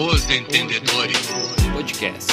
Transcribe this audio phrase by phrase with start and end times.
[0.00, 1.26] Os Entendedores
[1.72, 2.32] Podcast.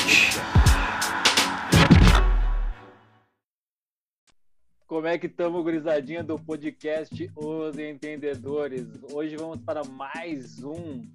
[4.85, 8.85] Como é que estamos, gurizadinha do podcast Os Entendedores?
[9.11, 11.07] Hoje vamos para mais um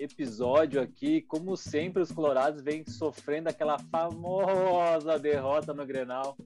[0.00, 1.20] episódio aqui.
[1.20, 6.38] Como sempre, os colorados vêm sofrendo aquela famosa derrota no Grenal.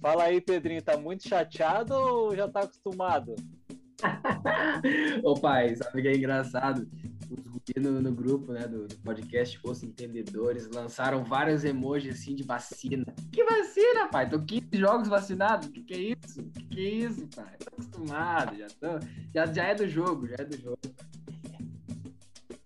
[0.00, 3.34] Fala aí, Pedrinho, tá muito chateado ou já tá acostumado?
[5.24, 6.86] Ô pai, sabe que é engraçado?
[7.64, 12.42] Guri no, no grupo né, do, do, podcast Os Entendedores lançaram vários emojis assim de
[12.42, 13.04] vacina.
[13.32, 14.28] Que vacina, pai?
[14.28, 15.68] Tô 15 jogos vacinados?
[15.68, 16.42] Que que é isso?
[16.42, 17.56] Que que é isso, pai?
[17.58, 20.78] Tô acostumado, já, tô, já, já é do jogo, já é do jogo.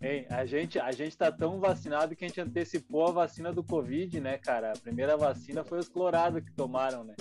[0.01, 3.65] Hein, a gente, a gente tá tão vacinado que a gente antecipou a vacina do
[3.65, 4.73] Covid, né, cara?
[4.73, 7.17] A primeira vacina foi os clorados que tomaram, né?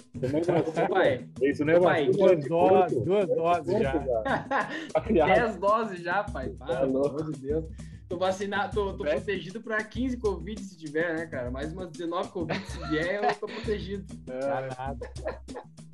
[0.88, 3.94] pai, isso não é pai, duas doses, duas doses já.
[5.26, 6.49] Dez doses já, pai.
[6.49, 7.66] Para, pelo amor de Deus.
[8.08, 11.52] Tô vacinado, tô, tô protegido para 15 Covid se tiver, né, cara?
[11.52, 14.05] Mais umas 19 Covid se vier, eu tô protegido.
[14.30, 14.68] É.
[14.77, 15.12] nada.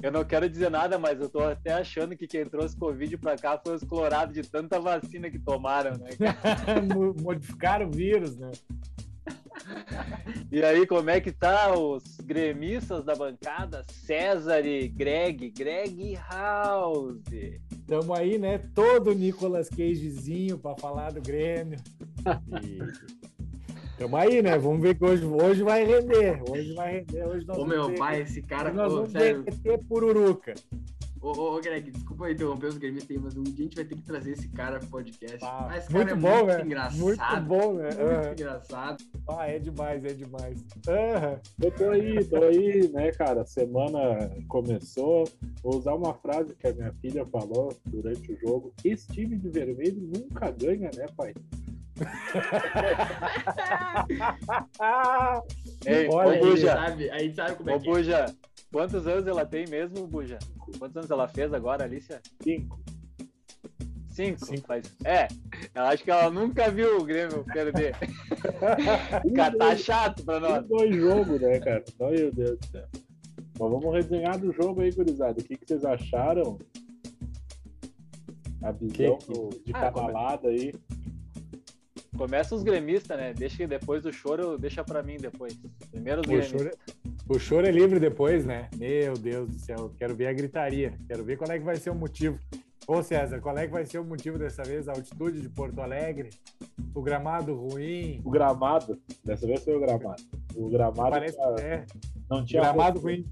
[0.02, 3.38] Eu não quero dizer nada, mas eu tô até achando que quem trouxe Covid pra
[3.38, 6.10] cá foi os colorados de tanta vacina que tomaram, né?
[7.22, 8.52] Modificaram o vírus, né?
[10.52, 13.84] E aí, como é que tá os gremistas da bancada?
[13.90, 17.22] César e Greg, Greg House.
[17.88, 18.60] Tamo aí, né?
[18.74, 21.80] Todo Nicolas Cagezinho para falar do Grêmio.
[22.62, 22.80] E...
[23.98, 24.58] Tamo aí, né?
[24.58, 26.42] Vamos ver que hoje, hoje vai render.
[26.50, 27.26] Hoje vai render.
[27.26, 28.70] Hoje nós Ô, meu pai, esse cara.
[28.70, 29.44] Hoje nós vamos sério.
[29.44, 30.54] ter pururuca.
[31.24, 33.96] Ô, ô, Greg, desculpa interromper os gremistas aí, mas um dia a gente vai ter
[33.96, 35.40] que trazer esse cara pro podcast.
[35.42, 36.66] Ah, esse muito cara é bom, muito né?
[36.66, 37.00] engraçado.
[37.00, 37.84] Muito bom, né?
[37.84, 38.32] Muito uhum.
[38.34, 39.04] engraçado.
[39.30, 40.60] Ah, é demais, é demais.
[40.60, 41.40] Uhum.
[41.62, 43.46] Eu tô aí, tô aí, né, cara?
[43.46, 45.24] Semana começou.
[45.64, 48.74] Vou usar uma frase que a minha filha falou durante o jogo.
[48.84, 51.34] Esse time de vermelho nunca ganha, né, pai?
[55.86, 58.26] Ei, Olha, Buja, sabe, a gente sabe como é que é.
[58.74, 60.40] Quantos anos ela tem mesmo, Buja?
[60.80, 62.20] Quantos anos ela fez agora, Alicia?
[62.42, 62.80] Cinco.
[64.10, 64.46] Cinco?
[64.46, 64.64] Cinco.
[64.68, 65.28] Mas, é,
[65.76, 67.96] eu acho que ela nunca viu o Grêmio perder.
[69.36, 70.66] Cara, tá chato pra nós.
[70.68, 71.84] Dois jogos, né, cara?
[72.00, 72.88] Meu Deus do céu.
[73.60, 75.40] Mas vamos resenhar do jogo aí, gurizada.
[75.40, 76.58] O que, que vocês acharam?
[78.64, 80.12] A visão Que- do- de Ah, é?
[80.12, 80.74] lado aí.
[82.18, 83.34] Começa os gremistas, né?
[83.34, 85.60] Deixa que depois do choro, deixa pra mim depois.
[85.92, 86.62] Primeiro os O gremistas.
[86.62, 86.72] choro,
[87.28, 88.70] o choro é livre depois, né?
[88.78, 90.94] Meu Deus do céu, quero ver a gritaria.
[91.08, 92.38] Quero ver qual é que vai ser o motivo.
[92.86, 94.90] Ô César, qual é que vai ser o motivo dessa vez?
[94.90, 96.32] A altitude de Porto Alegre?
[96.94, 98.22] O gramado ruim?
[98.26, 100.22] O gramado, dessa vez foi o gramado.
[100.54, 101.86] O gramado Parece tá- que é.
[102.30, 103.26] não tinha Gramado ruim.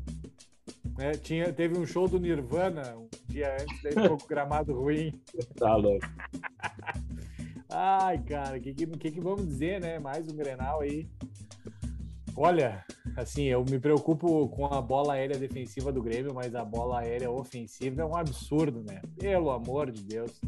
[0.98, 4.74] É, tinha, teve um show do Nirvana um dia antes, daí ficou com o gramado
[4.74, 5.20] ruim.
[5.58, 6.06] Tá louco.
[7.70, 10.00] Ai, cara, o que, que, que vamos dizer, né?
[10.00, 11.08] Mais um Grenal aí.
[12.36, 12.84] Olha,
[13.16, 17.30] assim, eu me preocupo com a bola aérea defensiva do Grêmio, mas a bola aérea
[17.30, 19.02] ofensiva é um absurdo, né?
[19.18, 20.40] Pelo amor de Deus.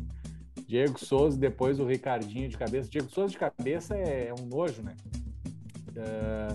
[0.68, 2.90] Diego Souza, depois o Ricardinho de cabeça.
[2.90, 4.96] Diego Souza de cabeça é, é um nojo, né?
[5.96, 6.48] É,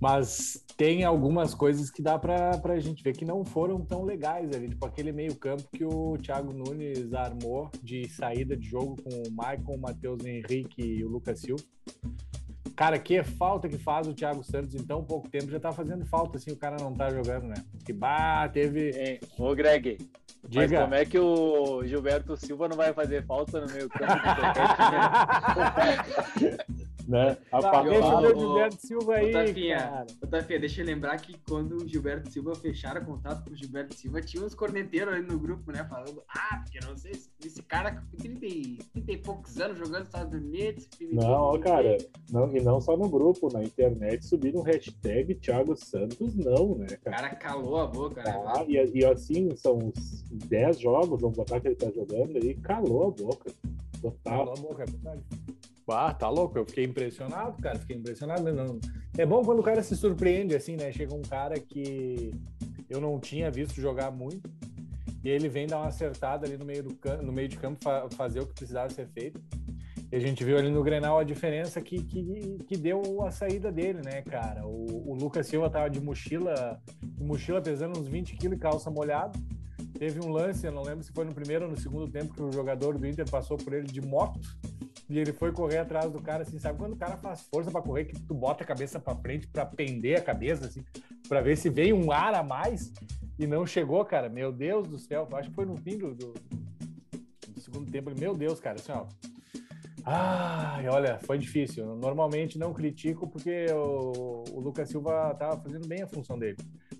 [0.00, 4.52] mas tem algumas coisas que dá pra, pra gente ver que não foram tão legais
[4.52, 9.32] ali, tipo aquele meio-campo que o Thiago Nunes armou de saída de jogo com o
[9.32, 11.64] Maicon, o Matheus Henrique e o Lucas Silva.
[12.76, 16.04] Cara, que falta que faz o Thiago Santos em tão pouco tempo, já tá fazendo
[16.04, 17.56] falta assim, o cara não tá jogando, né?
[17.84, 18.90] Que bah, teve.
[18.90, 19.18] Hein?
[19.38, 19.96] Ô, Greg,
[20.42, 20.82] mas Diga.
[20.82, 24.12] como é que o Gilberto Silva não vai fazer falta no meio campo?
[27.06, 27.36] Né?
[27.52, 30.06] A Tá, Ô, o Gilberto Silva aí, Tafinha, cara.
[30.22, 33.94] ô, Tafinha, deixa eu lembrar que quando o Gilberto Silva fecharam contato com o Gilberto
[33.94, 35.84] Silva, tinha uns corneteiros ali no grupo, né?
[35.88, 39.78] Falando, ah, porque não sei se esse cara com 30, e- 30 e poucos anos
[39.78, 40.88] jogando nos Estados Unidos.
[41.12, 41.96] Não, ó, cara,
[42.30, 47.04] não, e não só no grupo, na internet subiram hashtag Thiago Santos, não, né, O
[47.04, 47.16] cara?
[47.16, 48.42] cara calou a boca, né?
[48.46, 52.54] Ah, e, e assim, são uns 10 jogos, vamos botar que ele tá jogando aí,
[52.54, 53.52] calou a boca.
[54.02, 54.44] Total.
[54.46, 55.22] Cala a boca, é verdade.
[55.88, 58.42] Ah, tá louco, eu fiquei impressionado, cara, fiquei impressionado.
[58.52, 58.80] Não...
[59.16, 60.90] É bom quando o cara se surpreende, assim, né?
[60.92, 62.32] Chega um cara que
[62.90, 64.50] eu não tinha visto jogar muito,
[65.22, 67.78] e ele vem dar uma acertada ali no meio, do cam- no meio de campo,
[67.82, 69.40] fa- fazer o que precisava ser feito.
[70.10, 73.72] E a gente viu ali no Grenal a diferença que, que, que deu a saída
[73.72, 74.64] dele, né, cara?
[74.66, 78.88] O, o Lucas Silva tava de mochila, de mochila pesando uns 20 quilos e calça
[78.90, 79.36] molhada.
[79.98, 82.42] Teve um lance, eu não lembro se foi no primeiro ou no segundo tempo, que
[82.42, 84.38] o jogador do Inter passou por ele de moto
[85.08, 87.80] e ele foi correr atrás do cara, assim, sabe quando o cara faz força pra
[87.80, 90.84] correr, que tu bota a cabeça pra frente pra pender a cabeça, assim,
[91.28, 92.92] pra ver se vem um ar a mais
[93.38, 94.28] e não chegou, cara.
[94.28, 96.34] Meu Deus do céu, acho que foi no fim do, do,
[97.48, 98.10] do segundo tempo.
[98.18, 99.06] Meu Deus, cara, assim, ó.
[100.04, 101.84] Ah, olha, foi difícil.
[101.96, 106.56] Normalmente não critico porque o, o Lucas Silva tava fazendo bem a função dele.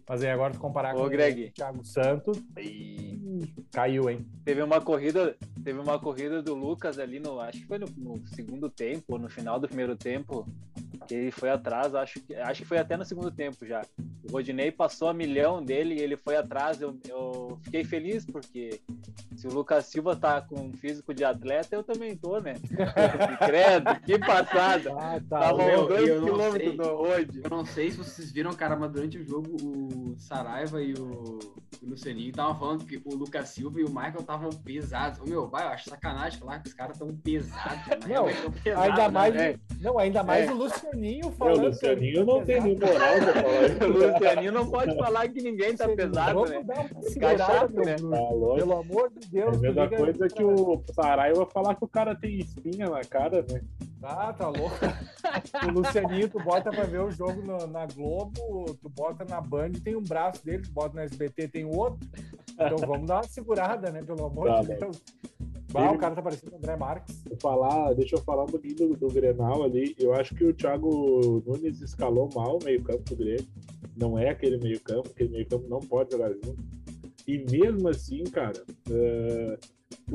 [0.09, 1.47] Mas aí agora tu comparar Ô, com Greg.
[1.47, 4.25] o Thiago Santos, ih, caiu, hein?
[4.45, 8.25] Teve uma corrida, teve uma corrida do Lucas ali no, acho que foi no, no
[8.29, 10.47] segundo tempo, ou no final do primeiro tempo,
[11.09, 13.83] que ele foi atrás, acho que, acho que foi até no segundo tempo já.
[14.29, 16.81] O Rodinei passou a milhão dele e ele foi atrás.
[16.81, 18.81] Eu, eu fiquei feliz porque
[19.37, 22.55] se o Lucas Silva tá com um físico de atleta, eu também tô, né?
[23.47, 24.93] Credo, que passada!
[24.99, 25.41] Ah, tá.
[25.41, 27.41] Tava do road.
[27.43, 31.39] Eu não sei se vocês viram, cara, mas durante o jogo o Saraiva e o,
[31.83, 35.21] o Lucianinho estavam falando que o Lucas Silva e o Michael estavam pesados.
[35.21, 37.87] Ô, meu, vai, eu acho sacanagem falar que os caras estão pesados.
[38.07, 38.15] né?
[38.15, 39.61] Não, tão pesados, Ainda né, mais, velho?
[39.81, 40.53] não, ainda mais É.
[40.53, 41.67] o Lucianinho O falando.
[41.67, 44.13] Lucianinho não tem nem moral pra falar O.
[44.13, 46.65] Lucianinho não pode falar que ninguém tá pesado, né?
[46.65, 46.65] meu
[47.85, 47.95] né?
[47.97, 48.55] Tá.
[48.57, 49.57] Pelo amor de É Deus.
[49.57, 53.61] a mesma coisa que o Saraiva falar que o cara tem espinha na cara, né?
[54.07, 54.77] Ah, tá louco.
[55.67, 59.73] O Lucianinho, tu bota pra ver o jogo na, na Globo, tu bota na Band,
[59.83, 61.99] tem um braço dele, tu bota na SBT, tem outro.
[62.53, 64.03] Então vamos dar uma segurada, né?
[64.03, 64.75] Pelo amor Tá de.
[64.75, 65.03] Deus.
[65.73, 67.23] Bah, o cara tá parecendo o André Marques.
[67.25, 69.95] Vou falar, deixa eu falar um pouquinho do, do Grenal ali.
[69.99, 73.47] Eu acho que o Thiago Nunes escalou mal o meio-campo do Grêmio.
[73.97, 76.57] Não é aquele meio-campo, aquele meio-campo não pode jogar junto.
[77.27, 78.93] E mesmo assim, cara, tu,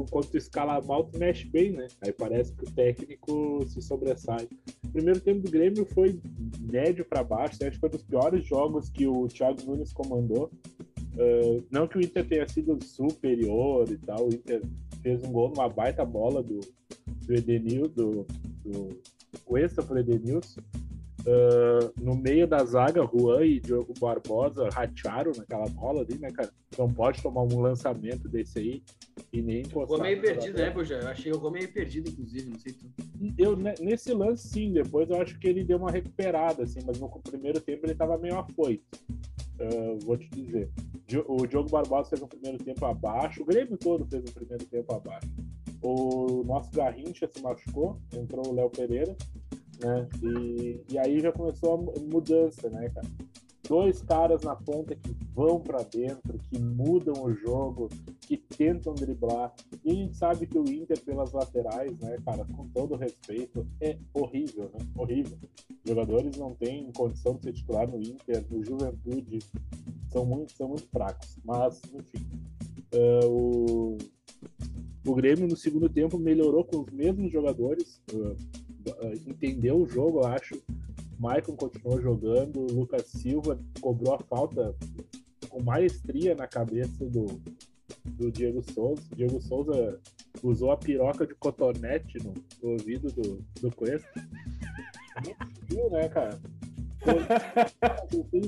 [0.10, 1.88] quando escala mal, tu mexe bem, né?
[2.02, 4.48] Aí parece que o técnico se sobressai.
[4.86, 6.20] O primeiro tempo do Grêmio foi
[6.60, 10.52] médio para baixo, acho que foi um dos piores jogos que o Thiago Nunes comandou.
[11.18, 14.62] É, não que o Inter tenha sido superior e tal, o Inter
[15.02, 16.60] fez um gol numa baita bola do,
[17.26, 18.26] do Edenil, do,
[18.64, 19.02] do
[19.44, 20.62] Cuesta pro Edenilson.
[21.28, 26.50] Ah, no meio da zaga, Juan e Diogo Barbosa ratearam naquela bola ali, né, cara?
[26.78, 28.84] Não pode tomar um lançamento desse aí
[29.32, 29.82] e nem encostar.
[29.84, 30.74] Ficou meio perdido, né?
[31.04, 32.86] Eu achei o gol meio perdido, inclusive, não sei tu.
[33.38, 37.00] Eu, ne- nesse lance, sim, depois eu acho que ele deu uma recuperada, assim, mas
[37.00, 38.84] no primeiro tempo ele tava meio afoito.
[39.60, 40.70] Ah, vou te dizer.
[41.06, 44.66] Di- O Diogo Barbosa fez um primeiro tempo abaixo, o Grêmio todo fez um primeiro
[44.66, 45.28] tempo abaixo.
[45.84, 49.16] O nosso Garrincha se machucou, entrou o Léo Pereira,
[49.84, 50.08] né?
[50.24, 53.08] E, e aí já começou a mu- mudança, né, cara?
[53.68, 57.88] Dois caras na ponta que vão pra dentro, que mudam o jogo,
[58.20, 59.54] que tentam driblar.
[59.86, 63.98] E a gente sabe que o Inter pelas laterais, né, cara, com todo respeito, é
[64.14, 64.86] horrível, né?
[64.98, 65.38] Horrível.
[65.86, 69.40] Jogadores não têm condição de ser titular no Inter, no Juventude,
[70.12, 71.38] são muito, são muito fracos.
[71.46, 72.26] Mas, enfim.
[72.92, 73.98] eh, o,
[75.08, 78.36] o Grêmio no segundo tempo melhorou com os mesmos jogadores, eh,
[79.28, 80.62] entendeu o jogo, eu acho.
[81.20, 84.76] Maicon continuou jogando, o Lucas Silva cobrou a falta
[85.50, 87.26] com maestria na cabeça do,
[88.06, 89.04] do Diego Souza.
[89.12, 90.00] O Diego Souza
[90.42, 92.34] usou a piroca de cotonete no,
[92.64, 94.10] no ouvido do, do Cuesta.
[95.70, 96.40] Viu, né, cara?
[97.04, 97.22] Foi-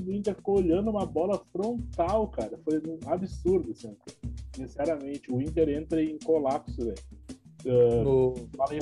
[0.08, 2.58] O Inter ficou olhando uma bola frontal, cara.
[2.64, 3.96] Foi um absurdo, assim.
[4.56, 6.96] Sinceramente, o Inter entra em colapso, velho.
[7.66, 8.34] Ah, No...
[8.70, 8.80] aí,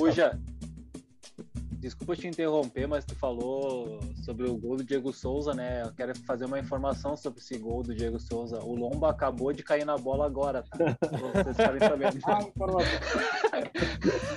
[1.82, 5.82] desculpa te interromper, mas tu falou sobre o gol do Diego Souza, né?
[5.82, 8.60] Eu quero fazer uma informação sobre esse gol do Diego Souza.
[8.62, 10.96] O Lomba acabou de cair na bola agora, tá?
[11.34, 12.12] Vocês ficarem sabendo.
[12.24, 13.00] Ah, informação.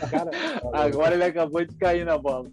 [0.10, 0.32] Cara,
[0.74, 2.50] Agora ele acabou de cair na bola.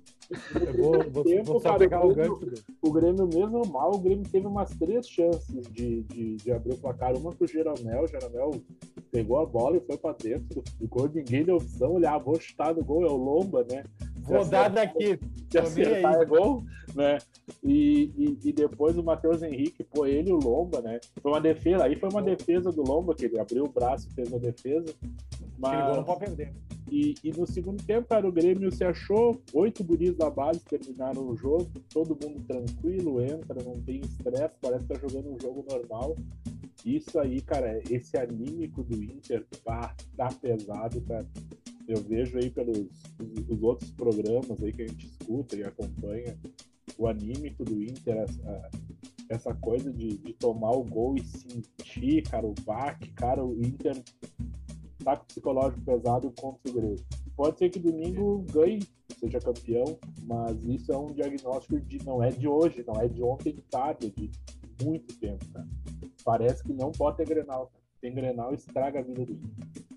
[0.55, 2.37] eu vou, vou, Tempo vou só para o pegar o Grêmio.
[2.39, 2.51] gancho.
[2.51, 2.63] dele.
[2.83, 6.79] o Grêmio, mesmo mal, o Grêmio teve umas três chances de, de, de abrir o
[6.79, 7.17] placar.
[7.17, 8.51] Uma pro Jeromel, o Jeromel
[9.11, 11.09] pegou a bola e foi pra dentro do gol.
[11.09, 13.85] Ninguém deu opção, olhar, ah, vou chutar no gol, é o Lomba, né?
[14.23, 15.19] Vou dar daqui.
[15.51, 16.23] Se acertar aí.
[16.23, 16.65] é gol,
[16.95, 17.19] né?
[17.63, 20.99] E, e, e depois o Matheus Henrique, pô, ele e o Lomba, né?
[21.21, 24.15] Foi uma defesa, aí foi uma defesa do Lomba, que ele abriu o braço e
[24.15, 24.95] fez a defesa.
[25.63, 26.53] Aquele gol não Mas, pode perder.
[26.91, 31.29] e, e no segundo tempo, cara, o Grêmio se achou, oito guris da base terminaram
[31.29, 35.65] o jogo, todo mundo tranquilo, entra, não tem estresse, parece que tá jogando um jogo
[35.71, 36.17] normal.
[36.85, 41.27] Isso aí, cara, esse anímico do Inter, pá, tá pesado, cara.
[41.89, 46.39] Eu vejo aí pelos os, os outros programas aí que a gente escuta e acompanha,
[46.99, 48.71] o anímico do Inter, essa,
[49.29, 54.01] essa coisa de, de tomar o gol e sentir, cara, o baque, cara, o Inter
[55.03, 57.05] tá com psicológico pesado contra o Grêmio.
[57.37, 58.81] Pode ser que domingo ganhe,
[59.19, 63.23] seja campeão, mas isso é um diagnóstico de não é de hoje, não é de
[63.23, 64.31] ontem de tarde, é de
[64.85, 65.69] muito tempo, cara.
[66.25, 67.73] Parece que não pode ter Grenal.
[68.01, 69.92] Tem Grenal estraga a vida do Inter.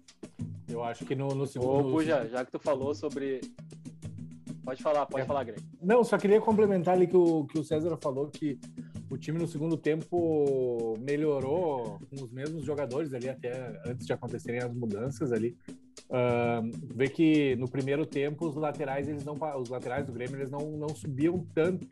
[0.76, 1.90] Eu acho que no, no Ô, segundo.
[1.90, 3.40] Puja, já que tu falou sobre.
[4.64, 5.26] Pode falar, pode É.
[5.26, 5.62] falar, Greg.
[5.82, 8.60] Não, só queria complementar ali que o, que o César falou que
[9.10, 14.60] o time no segundo tempo melhorou com os mesmos jogadores ali, até antes de acontecerem
[14.60, 15.56] as mudanças ali.
[16.10, 20.52] Uh, vê que no primeiro tempo os laterais eles não os laterais do Grêmio eles
[20.52, 21.88] não, não subiam tanto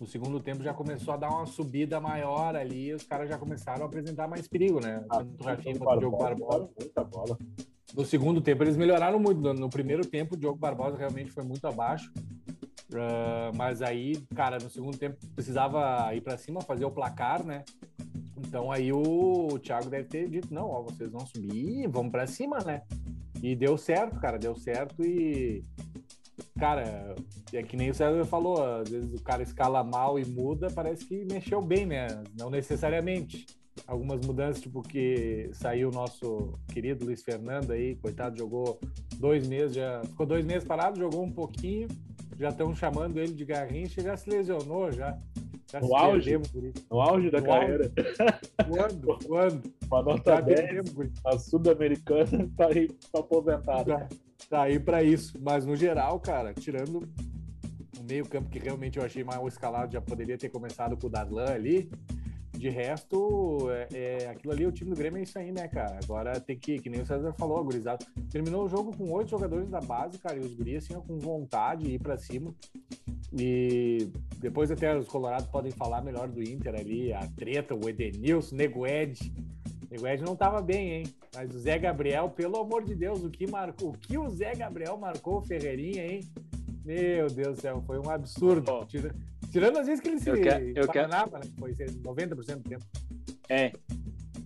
[0.00, 3.84] no segundo tempo já começou a dar uma subida maior ali, os caras já começaram
[3.84, 5.04] a apresentar mais perigo, né?
[5.08, 6.68] Ah, Tanto o Rafinha quanto o Diogo Barbosa.
[6.78, 7.38] Muita bola.
[7.94, 9.52] No segundo tempo eles melhoraram muito.
[9.54, 12.12] No, primeiro tempo o Diogo Barbosa realmente foi muito abaixo.
[12.92, 17.64] Uh, mas aí, cara, no segundo tempo precisava ir para cima, fazer o placar, né?
[18.36, 22.26] Então aí o, o Thiago deve ter dito: não, ó, vocês vão subir, vamos para
[22.26, 22.82] cima, né?
[23.42, 25.64] E deu certo, cara, deu certo e
[26.58, 27.14] cara,
[27.52, 31.04] é que nem o César falou, às vezes o cara escala mal e muda, parece
[31.04, 32.06] que mexeu bem, né?
[32.38, 33.46] Não necessariamente.
[33.86, 38.80] Algumas mudanças, tipo que saiu o nosso querido Luiz Fernando aí, coitado, jogou
[39.18, 41.88] dois meses, já ficou dois meses parado, jogou um pouquinho,
[42.38, 45.18] já estão chamando ele de garrincha, já se lesionou, já.
[45.70, 46.32] já no, auge,
[46.90, 47.92] no auge da no carreira.
[48.58, 48.70] Auge.
[48.70, 49.18] Quando?
[49.26, 49.74] Quando?
[49.86, 50.92] Uma nota 10,
[51.24, 53.90] a Sul-Americana tá aí aposentada.
[53.90, 54.08] Já
[54.48, 55.38] tá aí para isso.
[55.40, 57.08] Mas no geral, cara, tirando
[57.98, 61.46] o meio-campo que realmente eu achei mal escalado, já poderia ter começado com o Darlan
[61.46, 61.90] ali.
[62.66, 66.00] De resto, é, é, aquilo ali, o time do Grêmio é isso aí, né, cara?
[66.02, 68.04] Agora tem que, que nem o César falou, gurizado.
[68.28, 71.84] Terminou o jogo com oito jogadores da base, cara, e os guris, assim, com vontade
[71.84, 72.52] de ir pra cima.
[73.32, 78.56] E depois até os colorados podem falar melhor do Inter ali, a treta, o Edenilson,
[78.56, 79.32] o Nego Ed,
[80.00, 81.04] o Ed não estava bem, hein?
[81.36, 84.56] Mas o Zé Gabriel, pelo amor de Deus, o que marcou, o que o Zé
[84.56, 86.20] Gabriel marcou o Ferreirinha, hein?
[86.84, 88.72] Meu Deus do céu, foi um absurdo.
[88.72, 88.86] Oh.
[89.56, 91.08] Tirando as vezes que ele se eu quero, eu quero...
[91.08, 91.24] né?
[91.58, 92.84] Foi 90% do tempo.
[93.48, 93.72] É.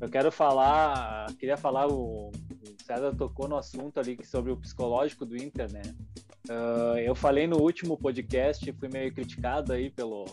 [0.00, 2.30] Eu quero falar, queria falar, o,
[2.86, 5.82] César tocou no assunto ali sobre o psicológico do Inter, né?
[6.48, 10.26] Uh, eu falei no último podcast, fui meio criticado aí pelo,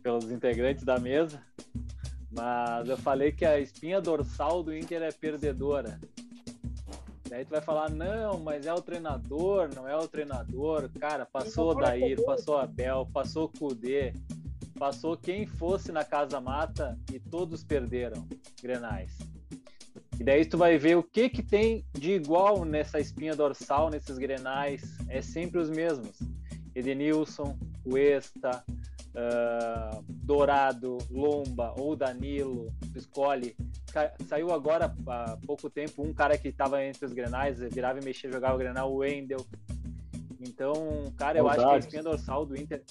[0.00, 1.42] pelos integrantes da mesa,
[2.30, 5.98] mas eu falei que a espinha dorsal do Inter é perdedora.
[7.28, 10.88] Daí tu vai falar, não, mas é o treinador, não é o treinador.
[10.98, 14.14] Cara, passou o Dair, passou o Abel, passou o Kudê,
[14.78, 18.26] passou quem fosse na Casa Mata e todos perderam
[18.62, 19.18] Grenais.
[20.18, 24.18] E daí tu vai ver o que que tem de igual nessa espinha dorsal, nesses
[24.18, 24.82] Grenais.
[25.08, 26.18] É sempre os mesmos.
[26.74, 33.56] Edenilson, Cuesta, uh, Dourado, Lomba ou Danilo, tu escolhe.
[34.26, 38.30] Saiu agora há pouco tempo um cara que estava entre os grenais, virava e mexia,
[38.30, 39.44] jogava o grenal, o Wendel.
[40.40, 42.82] Então, cara, eu acho que a espinha dorsal do Inter.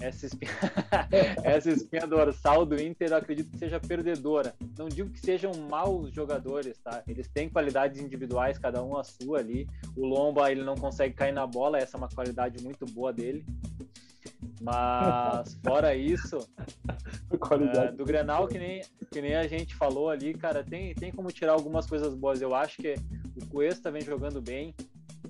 [0.00, 0.50] Essa espinha,
[1.44, 4.54] essa espinha dorsal do Inter, eu acredito que seja perdedora.
[4.76, 7.02] Não digo que sejam maus jogadores, tá?
[7.06, 9.68] Eles têm qualidades individuais, cada um a sua ali.
[9.96, 13.46] O Lomba, ele não consegue cair na bola, essa é uma qualidade muito boa dele.
[14.60, 16.38] Mas fora isso,
[17.76, 21.30] é, do Grenal, que nem, que nem a gente falou ali, cara, tem, tem como
[21.30, 22.40] tirar algumas coisas boas.
[22.40, 22.94] Eu acho que
[23.36, 24.74] o Cuesta vem jogando bem,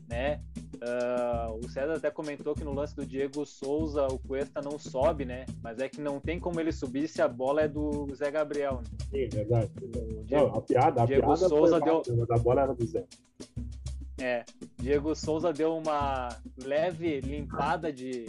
[0.09, 0.41] né?
[0.75, 5.25] Uh, o César até comentou que no lance do Diego Souza o Cuesta não sobe,
[5.25, 5.47] né?
[5.63, 8.83] Mas é que não tem como ele subir se a bola é do Zé Gabriel.
[8.83, 8.99] Né?
[9.11, 9.71] Sim, verdade.
[10.27, 12.03] Diego, não, a piada, a Diego piada Souza deu.
[12.29, 13.05] a bola era do Zé.
[14.21, 14.45] É,
[14.77, 16.29] Diego Souza deu uma
[16.63, 18.27] leve limpada de,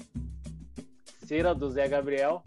[1.26, 2.44] cera do Zé Gabriel.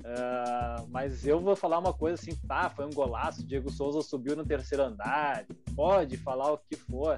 [0.00, 4.36] Uh, mas eu vou falar uma coisa assim, tá, foi um golaço, Diego Souza subiu
[4.36, 5.44] no terceiro andar,
[5.74, 7.16] pode falar o que for,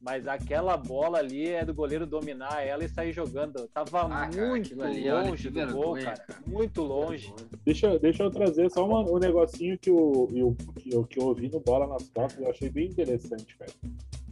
[0.00, 3.68] mas aquela bola ali é do goleiro dominar ela e sair jogando.
[3.68, 6.16] Tava ah, muito ali, longe do vergonha, gol, cara.
[6.18, 6.40] cara.
[6.44, 7.32] Muito longe.
[7.64, 11.26] Deixa, deixa eu trazer só uma, um negocinho que eu, eu, que, eu, que eu
[11.26, 13.72] ouvi no Bola nas Costas, eu achei bem interessante, cara.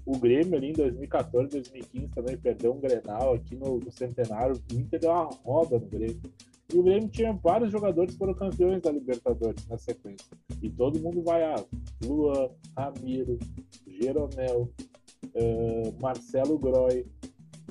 [0.05, 4.57] O Grêmio ali em 2014, 2015 também perdeu um Grenal aqui no, no Centenário.
[4.57, 6.21] O Inter deu uma roda no Grêmio.
[6.73, 10.27] E o Grêmio tinha vários jogadores que foram campeões da Libertadores na sequência.
[10.61, 11.63] E todo mundo vai a
[12.05, 13.39] Luan, Ramiro,
[13.87, 14.71] Jeromel,
[15.35, 17.07] uh, Marcelo Groy.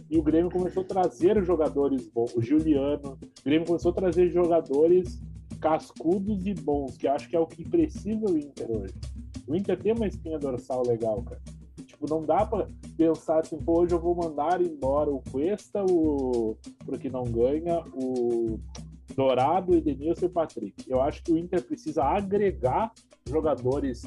[0.10, 2.34] E o Grêmio começou a trazer jogadores bons.
[2.36, 3.18] O Juliano.
[3.40, 5.20] O Grêmio começou a trazer jogadores
[5.60, 8.94] cascudos e bons, que acho que é o que precisa o Inter hoje.
[9.48, 11.42] O Inter tem uma espinha dorsal legal, cara.
[12.02, 12.68] Tipo, não dá para
[12.98, 18.60] pensar assim, pô, hoje eu vou mandar embora o Cuesta, o porque não ganha, o
[19.16, 20.90] Dourado, o Edenilson e o Patrick.
[20.90, 22.92] Eu acho que o Inter precisa agregar
[23.30, 24.02] jogadores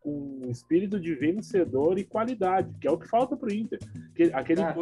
[0.00, 3.78] com espírito de vencedor e qualidade, que é o que falta pro Inter.
[4.32, 4.74] Aquele ah,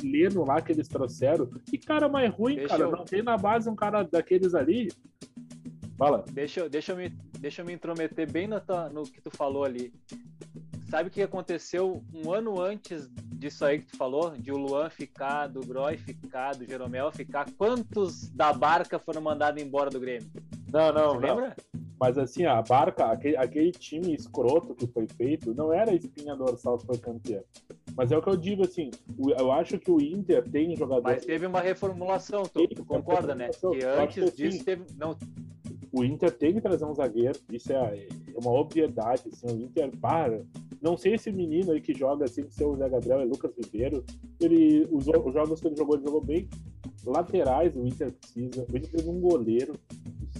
[0.00, 2.82] Leno lá que eles trouxeram, que cara mais ruim, deixa cara.
[2.84, 2.92] Eu...
[2.92, 4.88] Não tem na base um cara daqueles ali.
[5.98, 6.24] Fala.
[6.30, 7.08] Deixa, deixa, eu, me,
[7.40, 8.60] deixa eu me intrometer bem no,
[8.92, 9.92] no que tu falou ali.
[10.88, 14.30] Sabe o que aconteceu um ano antes disso aí que tu falou?
[14.30, 17.50] De o Luan ficar, do Groy ficar, do Jeromel ficar.
[17.56, 20.28] Quantos da barca foram mandados embora do Grêmio?
[20.72, 21.56] Não, não, Você lembra?
[21.98, 26.34] Mas assim, a Barca, aquele, aquele time escroto que foi feito, não era a espinha
[26.34, 27.42] dorsal que foi campeão.
[27.96, 28.90] Mas é o que eu digo, assim,
[29.38, 31.02] eu acho que o Inter tem jogador.
[31.04, 33.50] Mas teve uma reformulação, tu, tu concorda, né?
[33.50, 34.64] Que antes que disso sim.
[34.64, 34.84] teve.
[34.98, 35.16] Não,
[35.92, 39.96] o Inter tem que trazer um zagueiro, isso é, é uma obviedade, assim, o Inter
[39.98, 40.44] para.
[40.84, 43.52] Não sei esse menino aí que joga assim, que ser o Zé Gabriel é Lucas
[43.56, 44.04] Ribeiro,
[44.38, 46.46] ele, os, os jogos que ele jogou, ele jogou bem.
[47.06, 49.78] Laterais o Inter precisa, o Inter precisa de um goleiro,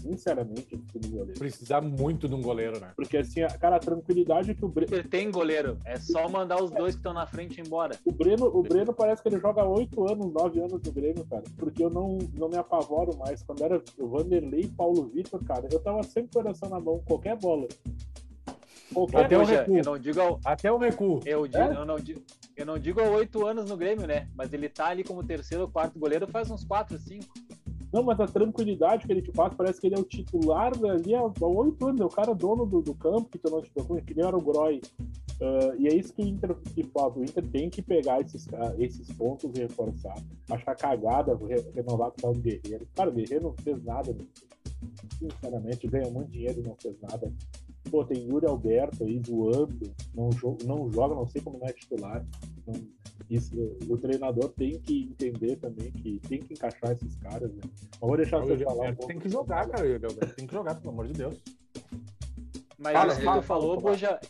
[0.03, 1.39] sinceramente, precisa de um goleiro.
[1.39, 2.93] Precisar muito de um goleiro, né?
[2.95, 4.95] Porque assim, a- cara, a tranquilidade que o Breno.
[4.95, 5.79] Ele tem goleiro.
[5.87, 7.99] É só mandar os dois que estão na frente embora.
[8.05, 11.25] O Breno, o Breno parece que ele joga há oito anos, nove anos no Grêmio,
[11.25, 11.45] cara.
[11.57, 13.43] Porque eu não, não me apavoro mais.
[13.43, 16.81] Quando era o Vanderlei e Paulo Vitor, cara, eu tava sempre com o coração na
[16.81, 17.67] mão, qualquer bola.
[18.93, 19.77] Qualquer Até o Poxa, recuo.
[19.79, 21.21] eu não digo ao, Até o recuo.
[21.25, 21.77] eu digo, É?
[21.77, 22.23] eu não digo,
[22.57, 24.29] eu não digo há oito anos no Grêmio, né?
[24.37, 27.33] Mas ele tá ali como terceiro ou quarto goleiro faz uns quatro, cinco.
[27.93, 31.15] Não, mas a tranquilidade que ele te passa, parece que ele é o titular ali
[31.15, 34.01] há oito anos, é o cara dono do, do campo, que tu não te preocupa,
[34.01, 34.81] que nem era o Groy.
[35.41, 37.19] Ah, e é isso que o Inter que falta.
[37.21, 38.47] O Inter tem que pegar esses,
[38.79, 40.15] esses pontos e reforçar.
[40.51, 42.87] Achar cagada re- renovar com o tal Guerreiro.
[42.95, 44.13] Cara, o Guerreiro não fez nada.
[44.13, 44.25] né?
[45.19, 47.33] Sinceramente, ganha muito dinheiro e não fez nada.
[47.91, 51.73] Pô, tem Yuri Alberto aí zoando, não, jo não joga, não sei como não é
[51.73, 52.25] titular.
[52.67, 53.55] Não- isso,
[53.89, 57.63] o treinador tem que entender também que tem que encaixar esses caras, né?
[57.65, 59.07] Mas vou deixar você falar um pouco.
[59.07, 59.83] tem que jogar, cara.
[59.83, 61.41] o Yuri Alberto Tem que jogar, pelo amor de Deus.
[62.79, 63.91] Mas Fala, isso que fala, tu falou, fala.
[63.91, 64.21] Boja,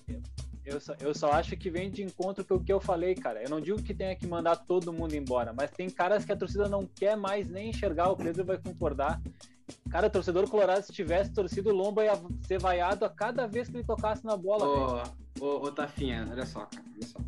[0.65, 3.43] eu só, eu só acho que vem de encontro com o que eu falei, cara.
[3.43, 6.37] Eu não digo que tenha que mandar todo mundo embora, mas tem caras que a
[6.37, 9.21] torcida não quer mais nem enxergar, o Pedro vai concordar.
[9.91, 13.69] Cara, o torcedor colorado, se tivesse torcido, o Lomba ia ser vaiado a cada vez
[13.69, 14.67] que ele tocasse na bola.
[15.41, 17.19] Ô, ô, ô, Tafinha, olha só, cara, olha só.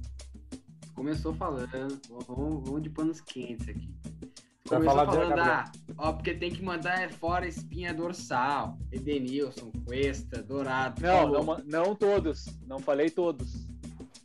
[0.94, 3.94] Começou falando, vamos, vamos de panos quentes aqui.
[4.68, 10.42] Começou falar falando, ah, ó, porque tem que mandar é fora espinha dorsal, Edenilson, Cuesta,
[10.42, 11.00] Dourado.
[11.00, 12.46] Não, não, não todos.
[12.66, 13.65] Não falei todos.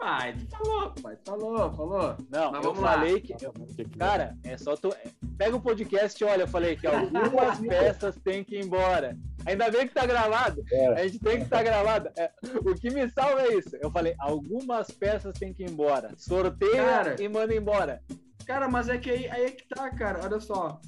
[0.02, 2.18] Pai, tu falou, pai, tu falou, falou.
[2.32, 2.94] Não, Mas eu vamos lá.
[2.94, 3.34] falei que.
[3.34, 3.54] eu-
[4.00, 4.90] Cara, é só tu.
[5.38, 9.16] Pega o podcast e olha, eu falei que algumas peças têm que ir embora.
[9.46, 10.64] Ainda bem que tá gravado.
[10.72, 10.88] É.
[10.88, 12.10] A gente tem que estar gravado.
[12.18, 12.32] É,
[12.66, 13.76] o que me salva é isso.
[13.80, 16.12] Eu falei, algumas peças têm que ir embora.
[16.18, 17.16] Sorteia Cara.
[17.22, 18.02] e manda embora.
[18.46, 20.20] Cara, mas é que aí, aí é que tá, cara.
[20.24, 20.82] Olha só.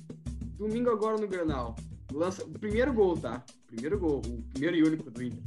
[0.57, 1.75] Domingo agora no Granal.
[2.11, 3.43] Lança, o primeiro gol, tá?
[3.67, 4.21] Primeiro gol.
[4.27, 5.39] O primeiro e único do Inter.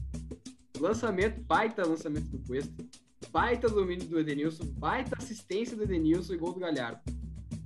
[0.78, 2.72] Lançamento, baita lançamento do Cuesta.
[3.30, 4.64] Baita domínio do Edenilson.
[4.78, 7.00] Baita assistência do Edenilson e gol do Galhardo.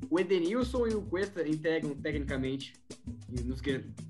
[0.08, 2.72] O Edenilson e o Cuesta entregam tecnicamente
[3.44, 3.60] nos,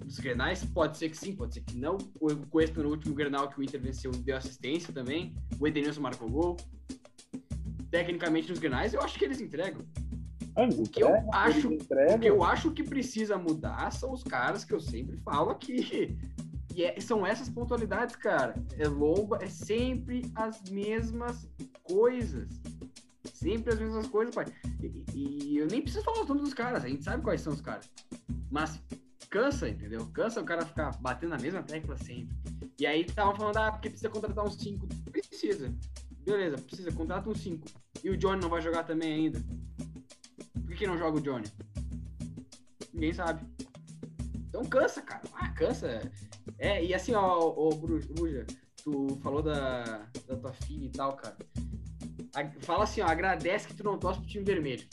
[0.02, 0.64] nos Grenais.
[0.64, 1.98] Pode ser que sim, pode ser que não.
[2.20, 5.34] O Cuesta no último Grenal que o Inter venceu deu assistência também.
[5.58, 6.56] O Edenilson marcou gol.
[7.90, 9.84] Tecnicamente nos Grenais, eu acho que eles entregam.
[10.56, 12.16] Ah, eles O que eu entregam, acho- eles entregam.
[12.16, 16.16] O que eu acho que precisa mudar são os caras que eu sempre falo aqui.
[16.84, 18.54] É- são essas pontualidades, cara.
[18.78, 21.48] É lomba, é sempre as mesmas
[21.82, 22.48] coisas.
[23.32, 24.46] Sempre as mesmas coisas, pai.
[24.82, 27.52] E, e eu nem preciso falar o nome dos caras, a gente sabe quais são
[27.52, 27.90] os caras.
[28.50, 28.80] Mas
[29.28, 30.06] cansa, entendeu?
[30.12, 32.36] Cansa o cara ficar batendo na mesma tecla sempre.
[32.78, 34.86] E aí estavam falando, ah, porque precisa contratar uns 5.
[35.10, 35.74] Precisa.
[36.24, 37.66] Beleza, precisa, contrata uns 5.
[38.02, 39.42] E o Johnny não vai jogar também ainda.
[40.64, 41.46] Por que não joga o Johnny?
[42.92, 43.46] Ninguém sabe.
[44.48, 45.22] Então cansa, cara.
[45.34, 46.10] Ah, cansa.
[46.58, 48.46] É, e assim, ó, ô, Bru- Bruja,
[48.82, 51.36] tu falou da, da tua filha e tal, cara.
[52.34, 54.86] A- Fala assim, ó, agradece que tu não torce pro time vermelho.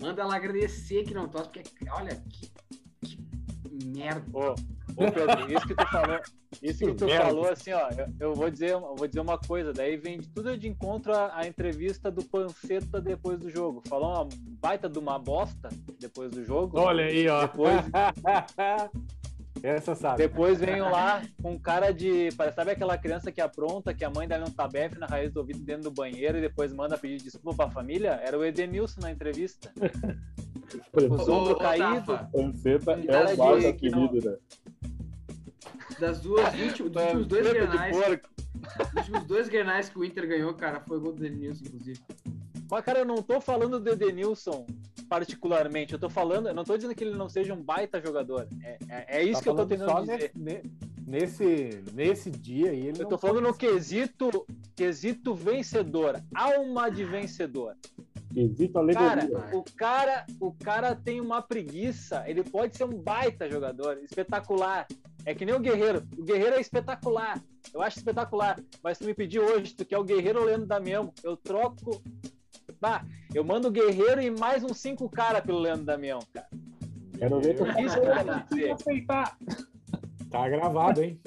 [0.00, 2.50] Manda ela agradecer que não torce, porque, olha, que,
[3.04, 3.18] que
[3.86, 4.24] merda.
[4.32, 4.50] Ô,
[4.96, 6.20] ô Pedro, isso que tu falou.
[6.62, 7.24] Isso que tu Merda.
[7.24, 10.28] falou, assim, ó, eu, eu vou dizer, eu vou dizer uma coisa, daí vem de
[10.28, 13.82] tudo de encontro à, à entrevista do Panceta depois do jogo.
[13.88, 14.28] Falou uma
[14.60, 16.78] baita de uma bosta depois do jogo.
[16.78, 17.42] Olha aí, ó.
[17.42, 17.74] Depois,
[19.64, 20.18] Essa sabe.
[20.18, 22.28] Depois venham lá com cara de.
[22.54, 25.60] Sabe aquela criança que apronta, que a mãe dá um tabefe na raiz do ouvido
[25.60, 28.20] dentro do banheiro e depois manda pedir desculpa pra família?
[28.22, 29.72] Era o Edenilson na entrevista.
[30.92, 32.14] Os ombros caídos.
[32.34, 34.36] Um é o mais não- apelido, né?
[35.98, 40.28] Das duas, dos últimos, dos últimos dois grenais, dos últimos dois grenais que o Inter
[40.28, 42.00] ganhou, cara, foi gol do Edenilson, inclusive.
[42.70, 44.66] Mas, cara, eu não tô falando do Edenilson
[45.08, 45.92] particularmente.
[45.92, 48.48] Eu tô falando, eu não tô dizendo que ele não seja um baita jogador.
[48.62, 50.32] É, é, é isso Tá que eu tô tentando dizer.
[50.34, 50.62] ne- ne-
[51.06, 57.04] Nesse, nesse dia aí, ele Eu não tô falando no quesito, quesito vencedor, alma de
[57.04, 57.76] vencedor.
[58.32, 62.24] Quesito Cara, o cara, o cara tem uma preguiça.
[62.26, 64.86] Ele pode ser um baita jogador, espetacular.
[65.26, 66.02] É que nem o Guerreiro.
[66.18, 67.40] O Guerreiro é espetacular.
[67.72, 68.58] Eu acho espetacular.
[68.82, 71.12] Mas tu me pedir hoje, tu quer o Guerreiro ou o Leandro Damião?
[71.22, 72.02] Eu troco.
[72.80, 76.48] Bah, eu mando o Guerreiro e mais uns cinco caras pelo Leandro Damião, cara.
[77.18, 78.70] Quero ver tu Isso que eu dizer.
[78.72, 79.38] aceitar.
[80.30, 81.20] Tá gravado, hein?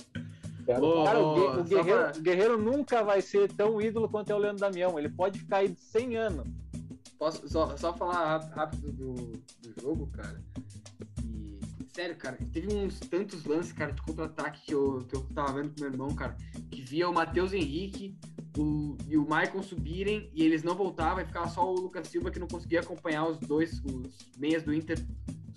[0.81, 4.35] Ô, Cara, o, o Guerreiro, pra- o Guerreiro nunca vai ser tão ídolo quanto é
[4.35, 4.99] o Leandro Damião.
[4.99, 6.47] Ele pode ficar aí de 100 anos.
[7.17, 10.43] Posso só, só falar ráp- rápido do, do jogo, cara?
[11.23, 11.57] E,
[11.95, 15.73] sério, cara, teve uns tantos lances, cara, de contra-ataque que eu, que eu tava vendo
[15.73, 16.35] com meu irmão, cara,
[16.69, 18.15] que via o Matheus Henrique
[18.57, 22.31] o, e o Maicon subirem e eles não voltavam e ficava só o Lucas Silva
[22.31, 24.97] que não conseguia acompanhar os dois, os meias do Inter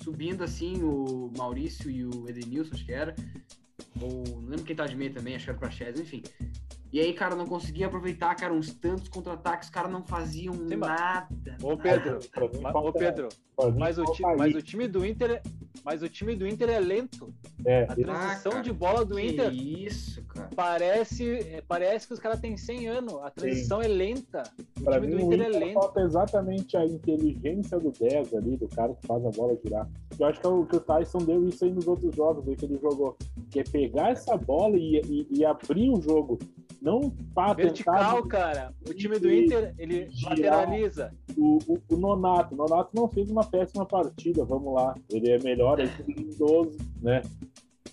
[0.02, 3.14] subindo assim, o Maurício e o Edenilson, acho que era.
[4.00, 6.22] Ou não lembro quem tá de meia também, acho que era o Praxedes, enfim.
[6.92, 10.74] E aí, cara, não conseguia aproveitar, cara, uns tantos contra-ataques, os caras não faziam Sim,
[10.76, 11.28] nada.
[11.62, 13.28] Ô, Pedro, falta- ô, Pedro,
[13.78, 15.42] mas o, ti- mas o time do Inter, é-
[15.84, 17.32] mas o time do Inter é lento.
[17.64, 20.48] É, A transição cara, de bola do Que Inter isso, cara.
[20.56, 23.14] parece, é, parece que os caras têm 100 anos.
[23.22, 24.42] A transição é lenta.
[24.80, 25.74] O Pra time mim, do o Inter é Inter lento.
[25.74, 29.88] falta exatamente a inteligência do 10 ali, do cara que faz a bola girar.
[30.18, 32.56] Eu acho que, é o, que o Tyson deu isso aí nos outros jogos aí
[32.56, 33.16] que ele jogou.
[33.50, 36.38] Que é pegar essa bola e, e- e abrir o jogo.
[36.80, 38.74] Não para Vertical, cara.
[38.88, 41.12] O time do Inter, ele lateraliza.
[41.36, 42.54] O, o, o Nonato.
[42.54, 44.94] O Nonato não fez uma péssima partida, vamos lá.
[45.10, 47.22] Ele é melhor aí que o Lindoso, né?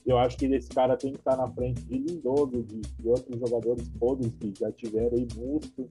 [0.05, 3.37] Eu acho que esse cara tem que estar na frente de Lindoso, de, de outros
[3.37, 5.89] jogadores podres que já tiveram aí músculo,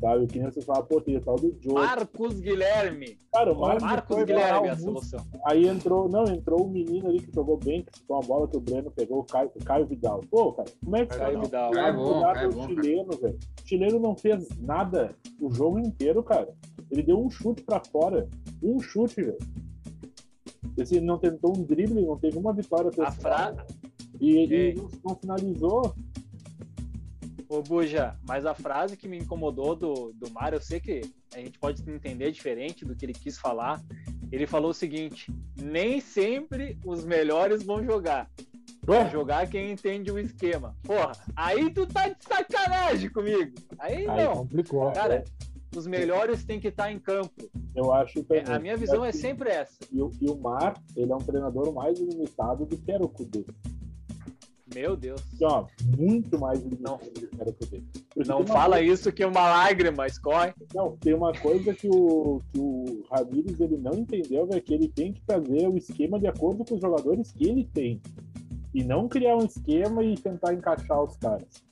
[0.00, 0.26] sabe?
[0.26, 1.74] Que nem você fala, pô, tem o tal do Joe.
[1.74, 3.18] Marcos Guilherme.
[3.32, 5.26] Cara, o Marcos Marcos Guilherme é a solução.
[5.44, 8.56] Aí entrou, não, entrou um menino ali que jogou bem, que com a bola que
[8.56, 10.20] o Breno pegou, o Caio, o Caio Vidal.
[10.30, 11.70] Pô, cara, como é que você Caio não Vidal.
[11.72, 13.38] Caio é bom, é bom, chileno, velho?
[13.64, 16.48] O chileno não fez nada o jogo inteiro, cara.
[16.90, 18.28] Ele deu um chute pra fora.
[18.62, 19.38] Um chute, velho.
[20.76, 23.54] Esse ele não tentou um drible, não teve uma vitória A fra...
[24.20, 25.94] E, e não, não finalizou.
[27.48, 31.00] Ô, Buja, mas a frase que me incomodou do, do Mário, eu sei que
[31.34, 33.82] a gente pode entender diferente do que ele quis falar.
[34.30, 38.30] Ele falou o seguinte: nem sempre os melhores vão jogar.
[38.86, 39.10] Ué?
[39.10, 40.74] jogar quem entende o esquema.
[40.82, 43.54] Porra, aí tu tá de sacanagem comigo.
[43.78, 44.32] Aí Aí não.
[44.38, 44.90] complicou.
[44.92, 45.24] Cara,
[45.76, 47.50] os melhores têm que estar em campo.
[47.74, 48.54] Eu acho É, também.
[48.54, 49.76] A minha visão é Assim, sempre essa.
[49.92, 53.08] E, o- e o Mar, ele é um treinador mais limitado do que era o
[53.08, 53.44] Kudê.
[54.74, 55.20] Meu Deus.
[55.32, 57.00] Assim, ó, muito mais Não.
[58.26, 60.52] Não fala isso que uma lágrima escorre.
[60.74, 64.88] Não, tem uma coisa que o, que o Ramires ele não entendeu, é que ele
[64.88, 68.00] tem que fazer o esquema de acordo com os jogadores que ele tem.
[68.74, 71.68] E não criar um esquema e tentar encaixar os caras.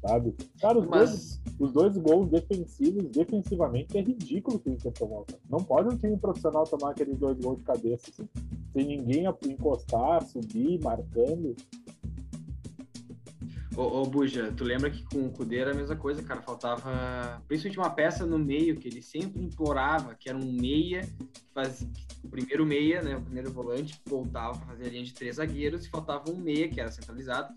[0.00, 0.34] Sabe?
[0.60, 5.24] Cara, os, dois, Mas, os dois gols defensivos, defensivamente, é ridículo que o Inter tomou.
[5.24, 5.40] cara.
[5.50, 8.28] Não pode um time profissional tomar aqueles dois gols de cabeça, assim,
[8.72, 11.56] sem ninguém encostar, subir, marcando.
[13.76, 16.40] Ô, ô Buja, tu lembra que com o Cudê era a mesma coisa, cara?
[16.40, 21.42] Faltava principalmente uma peça no meio que ele sempre implorava, que era um meia, que
[21.54, 21.86] faz,
[22.24, 23.16] o primeiro meia, né?
[23.16, 26.68] O primeiro volante voltava para fazer a linha de três zagueiros e faltava um meia,
[26.68, 27.54] que era centralizado.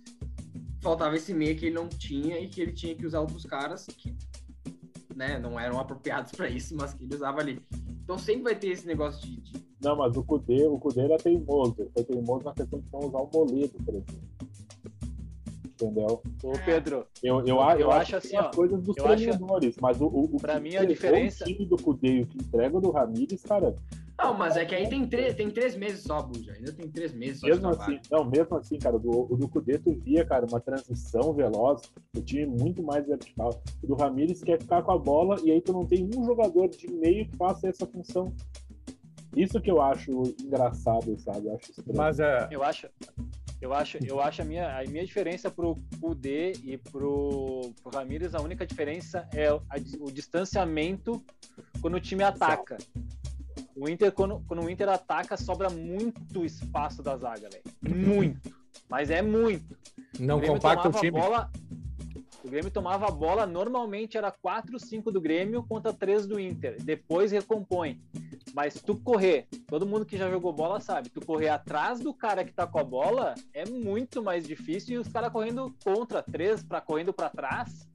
[0.81, 3.85] Faltava esse meia que ele não tinha e que ele tinha que usar outros caras
[3.85, 4.15] que
[5.15, 7.61] né, não eram apropriados para isso, mas que ele usava ali.
[8.03, 9.41] Então sempre vai ter esse negócio de,
[9.81, 11.75] Não, mas o Cudê, o Cudê era teimoso.
[11.79, 14.28] Ele foi teimoso na questão de não usar o moledo, por exemplo.
[15.81, 16.21] Entendeu?
[16.43, 18.97] Ô, Pedro, Eu, eu, a- Eu eu acho acho assim, assim, ó, as coisas dos
[18.97, 21.77] eu acho- treinadores, mas o, o, o Pra que mim, a diferença- O time do
[21.77, 23.73] Cudê e o que entrega o do Ramires, cara,
[24.17, 26.51] Não, mas é que aí tem, tre- tem três meses só, Buja.
[26.51, 29.77] Ainda tem três meses mesmo assim, não, mesmo assim, cara, o do, o do Cudê
[29.79, 31.81] tu via, cara, uma transição veloz,
[32.17, 33.61] o time muito mais vertical.
[33.81, 36.67] O do Ramires quer ficar com a bola e aí tu não tem um jogador
[36.67, 38.33] de meio que faça essa função.
[39.35, 40.11] Isso que eu acho
[40.43, 41.47] engraçado, sabe?
[41.47, 41.95] Eu acho estranho.
[41.97, 42.87] Mas é, eu acho.
[43.61, 48.33] Eu acho, eu acho a minha, a minha diferença pro Kudê e pro, pro Ramires,
[48.33, 49.59] a única diferença é a-
[49.99, 51.21] o distanciamento
[51.81, 52.77] quando o time ataca.
[53.75, 57.63] O Inter, quando, quando o Inter ataca, sobra muito espaço da zaga, velho.
[58.07, 58.53] Muito.
[58.89, 59.77] Mas é muito.
[60.19, 61.17] não o compacta o tomava time.
[61.19, 61.51] a bola.
[62.41, 66.77] O Grêmio tomava a bola, normalmente era 4, 5 do Grêmio contra 3 do Inter.
[66.81, 68.01] Depois recompõe.
[68.53, 72.43] Mas tu correr, todo mundo que já jogou bola sabe, tu correr atrás do cara
[72.43, 76.63] que tá com a bola é muito mais difícil e os caras correndo contra, três
[76.63, 77.87] para correndo para trás.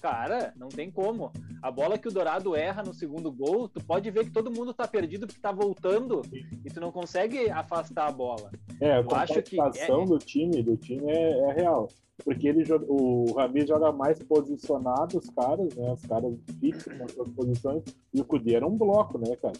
[0.00, 1.32] Cara, não tem como.
[1.62, 4.72] A bola que o Dourado erra no segundo gol, tu pode ver que todo mundo
[4.72, 6.22] tá perdido porque tá voltando
[6.64, 8.50] e tu não consegue afastar a bola.
[8.80, 11.88] É, a Eu acho que compactação é- do time, do time é, é real.
[12.24, 15.92] Porque ele joga- o Ramires joga mais posicionado os caras, né?
[15.92, 17.82] Os caras fixos nas suas posições.
[18.12, 19.54] E o Cudê era um bloco, né, cara?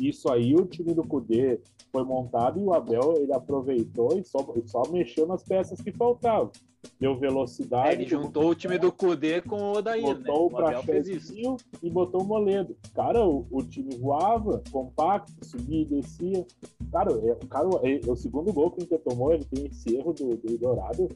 [0.00, 4.38] Isso aí o time do Cudê foi montado e o Abel ele aproveitou e só,
[4.66, 6.52] só mexeu nas peças que faltavam.
[7.00, 7.88] Deu velocidade.
[7.88, 10.14] É, ele juntou o time do Kudê com o Odair, né?
[10.14, 11.34] botou O o Abel fez isso.
[11.82, 12.76] E botou o Moledo.
[12.94, 16.46] Cara, o, o time voava, compacto, subia e descia.
[16.90, 19.96] Cara, é, o cara, é, o segundo gol que o Inter tomou, ele tem esse
[19.96, 21.08] erro do, do Dourado.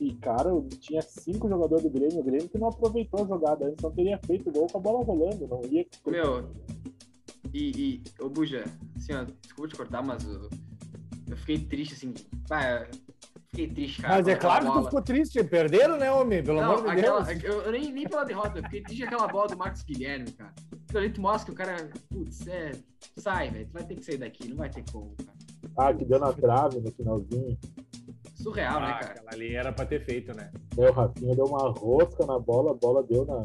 [0.00, 2.20] E, cara, tinha cinco jogadores do Grêmio.
[2.20, 5.04] O Grêmio que não aproveitou a jogada antes, não teria feito gol com a bola
[5.04, 5.46] rolando.
[5.46, 5.86] Não ia.
[6.06, 6.44] Meu,
[7.52, 8.64] e, e ô Buja,
[8.96, 10.48] assim, ó, desculpa te cortar, mas eu,
[11.28, 12.14] eu fiquei triste, assim.
[12.48, 12.88] Pá,
[13.54, 14.14] fiquei triste, cara.
[14.16, 15.44] Mas é claro que tu ficou triste.
[15.44, 16.42] Perderam, né, homem?
[16.42, 17.44] Pelo Não, amor de aquela, Deus.
[17.44, 20.52] eu, eu nem, nem pela derrota, eu fiquei triste aquela bola do Marcos Guilherme, cara.
[20.94, 22.72] Ali tu mostra que o cara, putz, é,
[23.16, 25.32] sai, velho, tu vai ter que sair daqui, não vai ter como, cara.
[25.76, 27.58] Ah, que deu na trave no finalzinho.
[28.34, 29.12] Surreal, né, Ah, cara?
[29.12, 30.50] aquela ali era pra ter feito, né?
[30.78, 33.36] Aí o Rafinha deu uma rosca na bola, a bola deu na,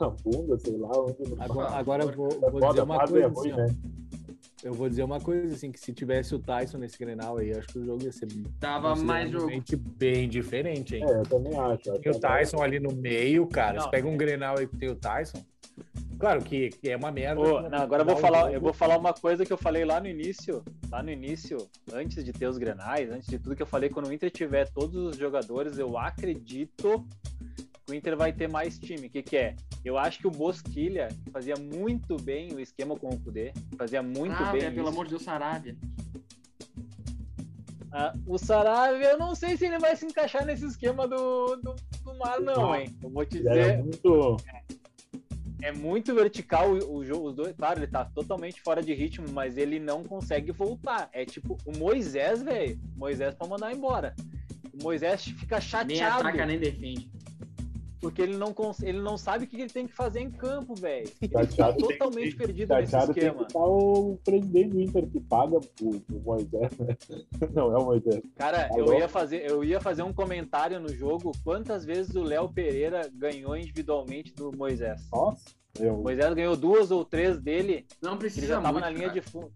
[0.00, 1.16] na bunda, sei lá onde.
[1.38, 3.26] Agora, agora eu vou, É vou dizer uma quase coisa.
[3.26, 3.76] é ruim, assim, né?
[4.62, 7.68] Eu vou dizer uma coisa, assim, que se tivesse o Tyson nesse Grenal aí, acho
[7.68, 9.50] que o jogo ia ser Tava mais jogo.
[9.96, 11.04] bem diferente, hein?
[11.08, 11.98] É, eu também acho.
[11.98, 13.74] Tem o Tyson ali no meio, cara.
[13.74, 15.42] Não, Você pega um Grenal aí que tem o Tyson.
[16.18, 17.40] Claro que, que é uma merda.
[17.40, 19.98] Ô, não, agora eu vou falar, eu vou falar uma coisa que eu falei lá
[19.98, 21.56] no início, lá no início,
[21.90, 24.68] antes de ter os grenais, antes de tudo que eu falei, quando o Inter tiver
[24.68, 27.06] todos os jogadores, eu acredito
[27.88, 29.06] o Inter vai ter mais time.
[29.06, 29.56] O que, que é?
[29.84, 34.34] Eu acho que o Bosquilha fazia muito bem o esquema com o Kudê, fazia muito
[34.34, 34.60] ah, bem.
[34.72, 34.88] pelo isso.
[34.88, 35.76] amor de Deus, Saravia.
[37.92, 41.74] Ah, o Saravia, eu não sei se ele vai se encaixar nesse esquema do, do,
[42.04, 42.94] do Mar, não, hein?
[43.02, 44.36] Eu vou te Ele era dizer, muito.
[45.60, 47.52] é muito vertical o, o jogo, os dois.
[47.56, 51.08] Claro, ele tá totalmente fora de ritmo, mas ele não consegue voltar.
[51.12, 52.78] É tipo o Moisés, velho.
[52.96, 54.14] Moisés pra mandar embora.
[54.72, 57.10] O Moisés fica Nem chateado ataca, nem defende.
[58.00, 60.74] Porque ele não, cons- ele não sabe o que ele tem que fazer em campo,
[60.74, 61.10] velho.
[61.20, 63.46] Ele tá totalmente que- perdido nesse Chateado tem que esquema.
[63.46, 66.96] estar o presidente do Inter que paga o, o Moisés, né?
[67.54, 68.22] Não, é o Moisés.
[68.36, 71.32] Cara, eu ia, fazer, eu ia fazer um comentário no jogo.
[71.44, 75.02] Quantas vezes o Léo Pereira ganhou individualmente do Moisés?
[75.12, 75.44] Nossa,
[75.78, 75.94] eu.
[75.94, 79.08] O Moisés ganhou duas ou três dele, Não ele precisa já tava muito, na linha
[79.08, 79.20] cara.
[79.20, 79.50] de fundo.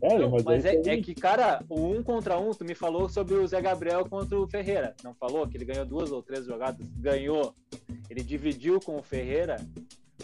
[0.00, 2.74] É, Não, mas, mas é, aí- é que, cara, o um contra um, tu me
[2.74, 4.94] falou sobre o Zé Gabriel contra o Ferreira.
[5.02, 6.86] Não falou que ele ganhou duas ou três jogadas?
[6.98, 7.54] Ganhou.
[8.10, 9.56] Ele dividiu com o Ferreira.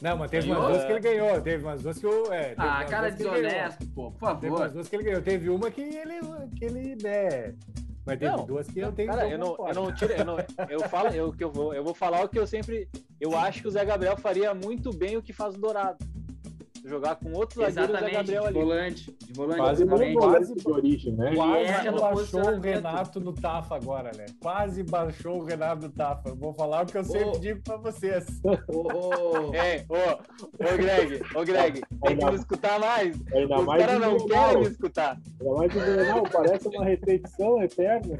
[0.00, 0.60] Não, mas teve Ganhou?
[0.62, 1.40] umas duas que ele ganhou.
[1.42, 2.32] Teve umas duas que eu.
[2.32, 3.50] É, teve Ah, umas cara duas que ele ganhou.
[3.50, 4.58] desonesto, pô, por Teve favor.
[4.60, 5.22] umas duas que ele ganhou.
[5.22, 6.20] Teve uma que ele.
[6.58, 7.54] Que ele né,
[8.04, 10.36] mas teve Não, duas que eu tenho Cara, eu não, eu não tiro, eu não,
[10.68, 12.88] eu falo, eu que eu vou, eu vou falar o que eu sempre,
[13.20, 16.04] eu acho que o Zé Gabriel faria muito bem o que faz o Dourado.
[16.84, 18.58] Jogar com outro zagueiro o Zé Exatamente, Gabriel de ali.
[18.58, 19.16] volante.
[19.20, 20.16] De volante, Quase é exatamente.
[20.18, 21.34] Quase- de origem, né?
[21.36, 22.60] Quase no baixou o.
[22.60, 24.26] Renato no Tafa agora, né?
[24.40, 26.34] Quase baixou o Renato no Tafa.
[26.34, 27.38] Vou falar o que eu sempre Ô.
[27.38, 28.26] digo pra vocês.
[28.68, 33.16] Ô, ô, É, ô, ô Greg, ô Greg, tem que me escutar mais.
[33.32, 35.18] Ainda Os caras não querem me escutar.
[35.40, 38.18] Ainda mais de Grenal, parece uma repetição eterna?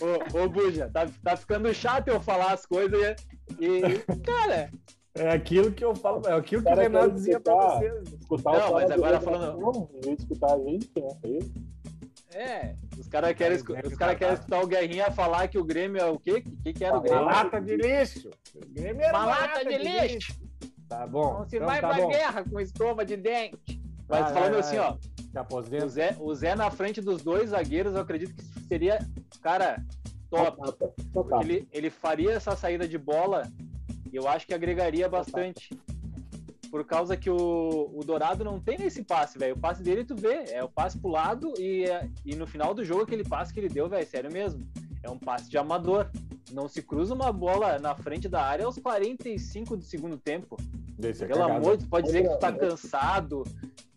[0.00, 3.14] Ô, ô Buja, tá, tá ficando chato eu falar as coisas
[3.60, 4.68] e, e- cara,
[5.16, 7.78] É aquilo que eu falo, é aquilo que o Renato dizia pra escutar.
[7.78, 8.12] vocês.
[8.20, 11.38] Escutar Não, mas agora falando- de escutar a gente, né?
[12.32, 15.64] É é, os caras querem, os cara tá querem escutar o Guerrinha falar que o
[15.64, 16.42] Grêmio é o quê?
[16.44, 17.24] O que, que era o Uma Grêmio?
[17.26, 18.30] lata de lixo.
[18.56, 20.34] O Grêmio era Uma lata de lixo.
[20.88, 21.38] Tá bom.
[21.38, 22.08] Não se então vai tá pra bom.
[22.08, 23.80] guerra com escova de dente.
[24.08, 24.96] Mas Vai, falando vai, assim, ó,
[25.62, 25.88] Se o.
[25.88, 28.98] Zé, o Zé na frente dos dois zagueiros, eu acredito que seria,
[29.40, 29.80] cara,
[30.28, 30.56] top.
[31.12, 31.44] Porque tapa.
[31.44, 33.44] ele, ele faria essa saída de bola
[34.16, 35.70] eu acho que agregaria bastante.
[36.70, 39.54] Por causa que o, o Dourado não tem esse passe, velho.
[39.54, 42.74] O passe dele tu vê, é o passe pro lado e, é- e no final
[42.74, 44.66] do jogo aquele passe que ele deu, velho, sério mesmo.
[45.02, 46.10] É um passe de amador.
[46.52, 50.56] Não se cruza uma bola na frente da área aos 45 do segundo tempo.
[50.98, 51.58] Desse é Pelo cagada.
[51.60, 53.44] amor, tu pode dizer que tu tá cansado,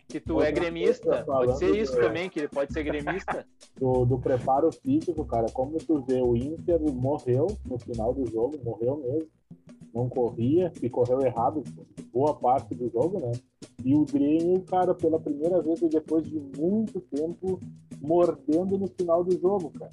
[0.08, 1.24] que tu é gremista.
[1.26, 3.46] Pode ser isso também, que ele pode ser gremista.
[3.80, 8.60] do, do preparo físico, cara, como tu vê, o Inter morreu no final do jogo,
[8.64, 9.30] morreu mesmo.
[9.98, 11.64] Não corria, e correu errado
[12.14, 13.32] boa parte do jogo, né?
[13.84, 17.60] E o Grêmio, cara, pela primeira vez e depois de muito tempo,
[18.00, 19.90] mordendo no final do jogo, cara.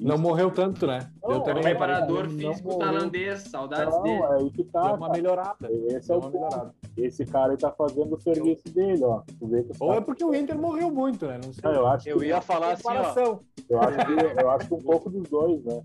[0.00, 1.08] Não morreu tanto, né?
[1.22, 2.78] Não, eu é o também preparador não físico morreu.
[2.80, 4.18] tailandês, saudades dele.
[4.18, 4.82] Não, é aí que tá.
[4.88, 5.70] Deu uma melhorada.
[5.70, 6.74] Esse é o melhorada.
[6.96, 9.22] Esse cara aí tá fazendo o serviço dele, ó.
[9.38, 11.38] Tu vê que os Ou é caras- porque o Inter morreu muito, né?
[11.44, 11.62] Não sei.
[11.62, 12.90] Não, eu acho Eu que, ia falar assim, ó.
[12.92, 13.40] Comparação.
[13.70, 15.80] eu acho que, eu acho que um pouco dos dois, né?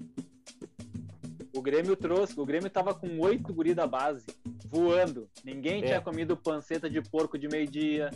[1.59, 4.25] O Grêmio trouxe, o Grêmio tava com oito guri da base,
[4.65, 5.27] voando.
[5.43, 5.87] Ninguém É.
[5.87, 8.11] tinha comido panceta de porco de meio-dia.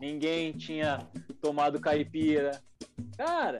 [0.00, 1.04] Ninguém tinha
[1.42, 2.60] tomado caipira.
[3.16, 3.58] Cara,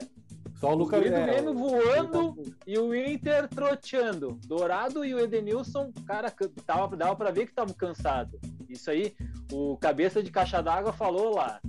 [0.55, 4.39] Só o o Lucas do é, Grêmio o- voando e o Inter troteando.
[4.45, 6.33] Dourado e o Edenilson, cara,
[6.65, 8.39] tava, dava pra ver que estavam cansados.
[8.69, 9.13] Isso aí,
[9.51, 11.59] o cabeça de caixa d'água falou lá.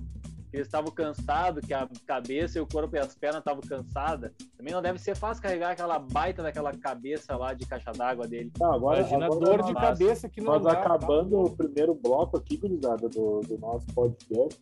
[0.50, 4.32] Que eles estavam cansados, que a cabeça e o corpo e as pernas estavam cansadas.
[4.56, 8.50] Também não deve ser fácil carregar aquela baita daquela cabeça lá de caixa d'água dele.
[8.58, 10.74] Não, agora, Imagina a agora dor de cabeça que não Nós dá.
[10.74, 10.80] tá?
[10.80, 14.60] acabando o primeiro bloco aqui, gurizada, do, do nosso podcast.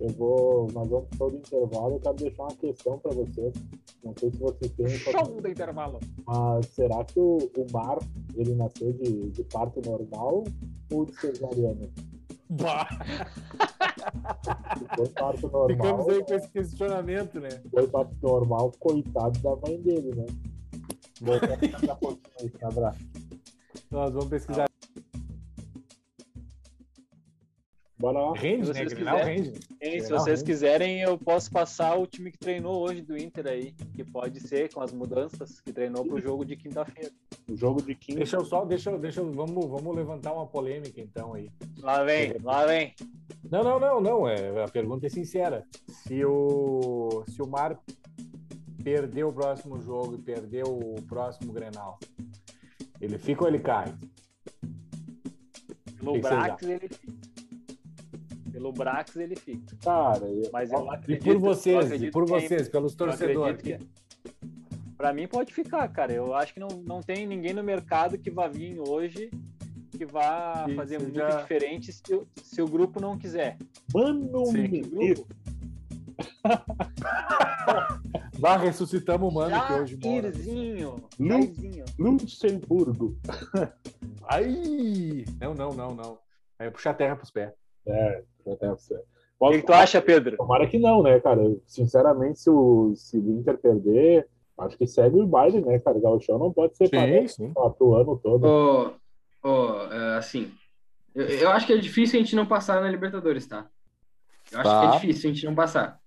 [0.00, 0.66] eu vou.
[0.72, 1.94] Nós vamos para o intervalo.
[1.94, 3.54] Eu quero deixar uma questão para vocês.
[4.02, 4.88] Não sei se vocês têm.
[4.88, 6.00] Show do intervalo.
[6.26, 7.98] Mas será que o, o Mar
[8.34, 10.42] ele nasceu de, de parto normal
[10.92, 11.88] ou de cesariana?
[12.52, 12.88] Bah,
[14.96, 15.68] foi parto normal.
[15.68, 17.48] ficamos aí com esse questionamento, né?
[17.70, 20.26] Foi parto normal, coitado da mãe dele, né?
[21.22, 23.00] A um abraço.
[23.90, 24.69] Nós vamos pesquisar.
[28.00, 28.32] Bora lá.
[28.34, 28.78] Rende, Se né?
[28.78, 29.52] vocês Grenal quiserem.
[29.82, 33.72] Hein, se vocês quiserem, eu posso passar o time que treinou hoje do Inter aí,
[33.72, 37.10] que pode ser com as mudanças que treinou pro jogo de quinta-feira.
[37.46, 38.20] O jogo de quinta.
[38.20, 41.50] Deixa eu só, deixa eu, deixa eu, vamos, vamos levantar uma polêmica então aí.
[41.76, 42.94] Lá vem, lá vem.
[43.50, 44.26] Não, não, não, não.
[44.26, 45.66] É, a pergunta é sincera.
[45.86, 47.78] Se o, se o Mar
[48.82, 51.98] perdeu o próximo jogo e perdeu o próximo Grenal,
[52.98, 53.94] ele fica ou ele cai?
[56.02, 57.29] Vocês Brax ele fica.
[58.60, 59.74] Pelo Brax ele fica.
[59.82, 61.24] Cara, eu- Mas eu E acredito.
[61.24, 63.62] por eu vocês, e por que é- vocês, pelos torcedores.
[63.62, 63.78] que-
[64.98, 66.12] Pra mim pode ficar, cara.
[66.12, 69.30] Eu acho que não, não tem ninguém no mercado que vá vir hoje
[69.96, 73.56] que vá fazer muito seja- diferente se, o- se o grupo não quiser.
[73.94, 74.68] Mano, Sim.
[74.68, 75.26] menino.
[78.38, 80.30] Vá, ressuscitamos o mano que hoje mora.
[80.32, 80.96] Jairzinho.
[81.18, 81.84] Lu- Jairzinho.
[81.98, 83.16] Luxemburgo.
[84.28, 85.24] Ai!
[85.40, 86.18] Não, não, não, não.
[86.58, 87.50] Aí eu puxar a terra pros pés.
[87.86, 88.29] É, já certo.
[89.38, 90.36] O que, tu acha, Pedro?
[90.36, 91.40] Tomara que não, né, cara?
[91.66, 95.96] Sinceramente, se o, se o Inter perder, acho que segue o baile, né, cara?
[95.96, 97.52] O Gauchão não pode ser parado sim.
[97.54, 98.94] quatro ano todo.
[99.42, 100.52] Ô, é, assim,
[101.14, 103.66] eu, eu acho que é difícil a gente não passar na Libertadores, tá?
[104.52, 104.80] Eu acho Tá.
[104.80, 105.98] que é difícil a gente não passar.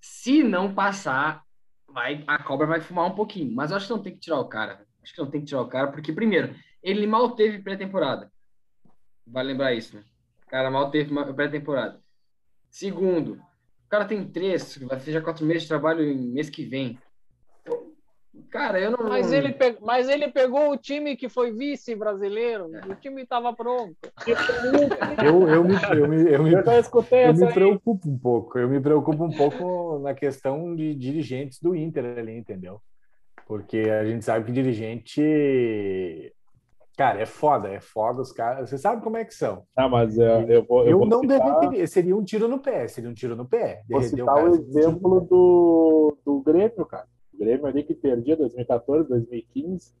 [0.00, 1.44] Se não passar,
[1.86, 3.52] vai, a cobra vai fumar um pouquinho.
[3.54, 4.86] Mas eu acho que não tem que tirar o cara.
[5.02, 8.30] Acho que não tem que tirar o cara, porque, primeiro, ele mal teve pré-temporada.
[9.26, 10.02] Vale lembrar isso, né?
[10.50, 12.00] Cara mal teve uma pré-temporada.
[12.68, 16.64] Segundo, o cara tem três, vai ser já quatro meses de trabalho em mês que
[16.64, 16.98] vem.
[18.50, 19.08] Cara, eu não.
[19.08, 22.68] Mas ele, pe- mas ele pegou o time que foi vice brasileiro.
[22.88, 23.96] O time estava pronto.
[25.22, 26.62] Eu, eu, me, eu, me, eu, me, Eu
[27.28, 27.52] eu me aí.
[27.52, 28.58] preocupo um pouco.
[28.58, 32.80] Eu me preocupo um pouco na questão de dirigentes do Inter ali, entendeu?
[33.46, 35.20] Porque a gente sabe que dirigente.
[37.00, 38.68] Cara, é foda, é foda os caras.
[38.68, 39.64] Você sabe como é que são.
[39.74, 41.86] Ah, mas é, eu vou, eu Eu, vou não citar, derreteria.
[41.86, 42.86] Seria um tiro no pé.
[42.88, 43.82] Seria um tiro no pé.
[43.88, 47.06] vou citar cara, o exemplo do, do Grêmio, cara.
[47.32, 49.94] O Grêmio ali que perdia 2014, 2015.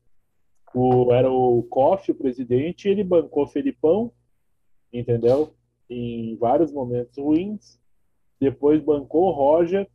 [0.74, 4.12] O, era o Koff, o presidente, e ele bancou Felipão,
[4.92, 5.54] entendeu?
[5.88, 7.80] Em vários momentos ruins.
[8.38, 9.88] Depois bancou o Roger,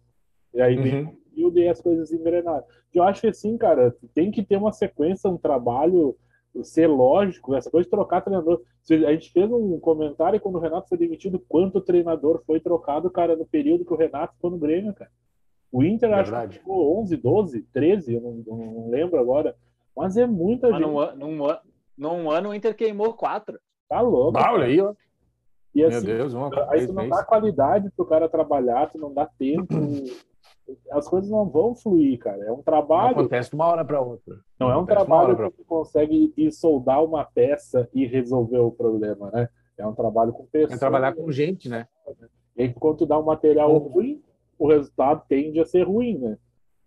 [0.56, 1.18] e aí veio Uhum.
[1.36, 2.64] e daí as coisas engrenaram.
[2.92, 6.18] Eu acho que assim, cara, tem que ter uma sequência, um trabalho,
[6.64, 8.62] ser lógico, essa coisa de trocar treinador.
[8.90, 13.36] A gente fez um comentário quando o Renato foi demitido, quanto treinador foi trocado, cara,
[13.36, 15.12] no período que o Renato ficou no Grêmio, cara.
[15.72, 16.54] O Inter acho Verdade.
[16.54, 19.56] que ficou 11, 12, 13, eu não, eu não lembro agora.
[19.96, 20.90] Mas é muita Mas gente.
[20.90, 21.48] num, num,
[21.98, 23.60] num ano o Inter queimou quatro.
[23.90, 24.32] Tá louco.
[24.32, 24.94] Bah, olha aí, ó.
[25.74, 29.14] E Meu assim, Deus, uma Aí tu não dá qualidade pro cara trabalhar, tu não
[29.14, 29.68] dá tempo.
[30.92, 32.44] As coisas não vão fluir, cara.
[32.44, 34.36] É um Não trabalho, acontece de uma hora para outra.
[34.60, 39.50] não é um trabalho que consegue ir soldar uma peça e resolver o problema, né?
[39.78, 40.74] É um trabalho com pessoas.
[40.74, 41.88] É trabalhar com gente, né?
[42.58, 43.78] E quando tu dá um material Uhum.
[43.90, 44.24] ruim,
[44.58, 46.38] o resultado tende a ser ruim, né?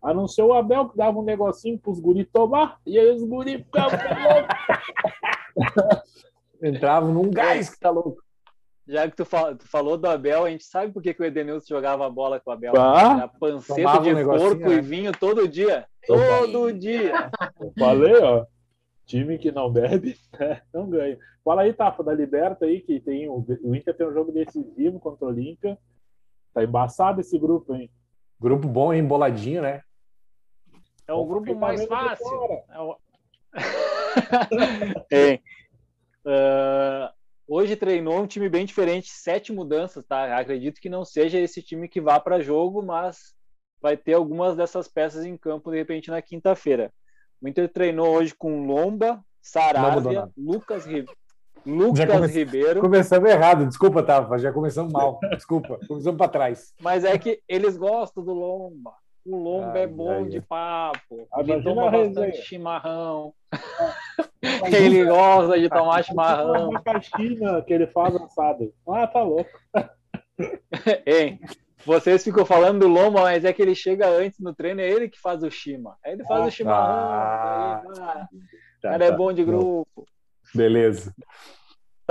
[0.01, 3.23] A não ser o Abel que dava um negocinho pros guri tomar, e aí os
[3.25, 3.91] guri ficavam
[4.25, 6.19] loucos.
[6.63, 8.23] Entravam num gás que tá louco.
[8.89, 11.25] Já que tu, fa- tu falou do Abel, a gente sabe por que, que o
[11.27, 12.73] Edenilson jogava a bola com o Abel.
[12.75, 14.77] Ah, Era panceta um de negocinho, porco né?
[14.77, 15.87] e vinho todo dia.
[16.07, 17.31] Todo dia.
[17.79, 18.47] Falei, ó.
[19.05, 21.19] Time que não bebe, né, não ganha.
[21.45, 24.99] Fala aí, Tafa, da Liberta aí, que tem o, o Inter tem um jogo decisivo
[24.99, 25.79] contra o Olímpia.
[26.55, 27.91] Tá embaçado esse grupo, hein?
[28.41, 29.01] Grupo bom, hein?
[29.01, 29.83] Emboladinho, né?
[31.07, 32.27] É o grupo mais fácil.
[32.71, 32.97] É o-
[35.11, 35.43] Hein,
[36.27, 37.13] ah,
[37.49, 40.37] hoje treinou um time bem diferente, sete mudanças, tá?
[40.39, 43.35] Acredito que não seja esse time que vá para jogo, mas
[43.81, 46.93] vai ter algumas dessas peças em campo de repente na quinta-feira.
[47.41, 50.29] O Inter treinou hoje com Lomba, Saravia.
[50.37, 51.07] Lucas, Ri...
[51.65, 52.81] Lucas Ribeiro.
[52.81, 54.39] Começamos errado, desculpa, Tava.
[54.39, 55.19] Já começamos mal.
[55.35, 56.75] Desculpa, começamos para trás.
[56.81, 58.93] Mas é que eles gostam do Lomba.
[59.31, 61.29] O Lomba Ai, é bom de papo.
[61.31, 63.35] Ah, Ele toma bastante chimarrão.
[64.73, 66.71] Ele gosta de tomar chimarrão.
[66.71, 68.73] Uma caixinha que ele faz assado.
[68.89, 69.51] Ah, tá louco.
[71.07, 71.41] Hein?
[71.85, 75.09] Vocês ficam falando do Lomba, mas é que ele chega antes no treino, é ele
[75.09, 75.97] que faz o chima.
[76.05, 76.87] Aí ele faz Ah, o chimarrão.
[76.97, 77.83] tá.
[77.85, 78.29] aí, ah,
[78.81, 79.17] Tá, cara é tá.
[79.17, 80.07] bom de grupo.
[80.55, 81.13] Beleza.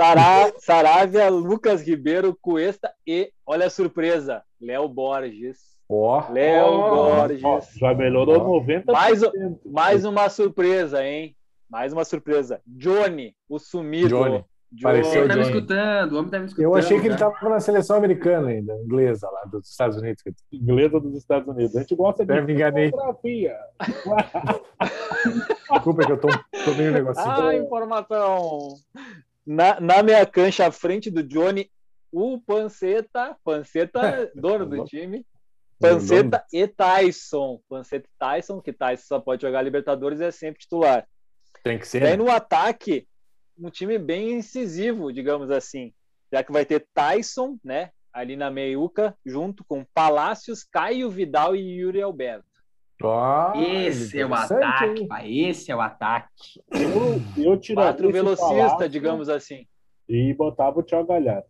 [0.00, 5.77] Sará, Saravia, Lucas Ribeiro, Cuesta e, olha a surpresa, Léo Borges.
[5.88, 7.14] Ó, Léo Oh.
[7.14, 7.74] Borges.
[7.78, 8.60] Já melhorou Ó.
[8.60, 8.84] 90%.
[8.92, 9.20] Mais,
[9.64, 11.34] mais uma surpresa, hein?
[11.70, 12.60] Mais uma surpresa.
[12.66, 14.08] Johnny, o sumido.
[14.08, 14.44] Johnny.
[14.70, 14.82] Johnny.
[14.82, 16.64] Pareceu Ele tá me escutando, o homem tá me escutando.
[16.66, 17.30] eu achei que ele cara.
[17.32, 20.22] tava na seleção americana ainda, inglesa lá, dos Estados Unidos.
[20.52, 21.74] inglesa dos Estados Unidos.
[21.74, 22.90] A gente gosta de me enganei.
[22.90, 23.56] fotografia.
[25.72, 26.28] Desculpa que eu tô,
[26.64, 27.26] tô meio negocinho.
[27.30, 28.74] Ah, informação.
[29.46, 31.70] Na, na minha cancha, à frente do Johnny,
[32.12, 35.24] o Panceta, Panceta, dono do time,
[35.80, 37.60] Panceta e Tyson.
[37.68, 41.06] Panceta e Tyson, que Tyson só pode jogar Libertadores e é sempre titular.
[41.62, 42.00] Tem que ser.
[42.00, 42.16] Daí né?
[42.16, 43.06] no ataque,
[43.58, 45.92] um time bem incisivo, digamos assim.
[46.32, 47.90] Já que vai ter Tyson, né?
[48.12, 52.48] Ali na meiuca, junto com Palácios, Caio Vidal e Yuri Alberto.
[53.02, 55.08] Ó, Esse é o ataque, hein?
[55.08, 55.38] pai.
[55.38, 56.60] Esse é o ataque.
[56.72, 59.66] Eu, eu tiraria Quatro velocistas, Palácio digamos assim.
[60.08, 61.46] E botava o Thiago Galhardo.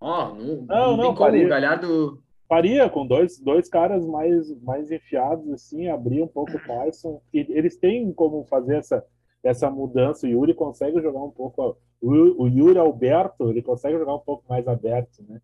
[0.00, 1.44] Ó, não, Não, não, não, tem como.
[1.44, 2.22] O Galhardo.
[2.50, 7.22] Faria com dois, dois caras mais, mais enfiados, assim, abrir um pouco o Tyson.
[7.32, 9.04] E eles têm como fazer essa,
[9.40, 10.26] essa mudança.
[10.26, 11.78] O Yuri consegue jogar um pouco.
[12.02, 15.40] O, o Yuri Alberto, ele consegue jogar um pouco mais aberto, né?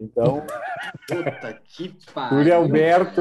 [0.00, 0.42] Então,
[1.06, 2.38] Puta que pariu.
[2.38, 3.20] Yuri Alberto,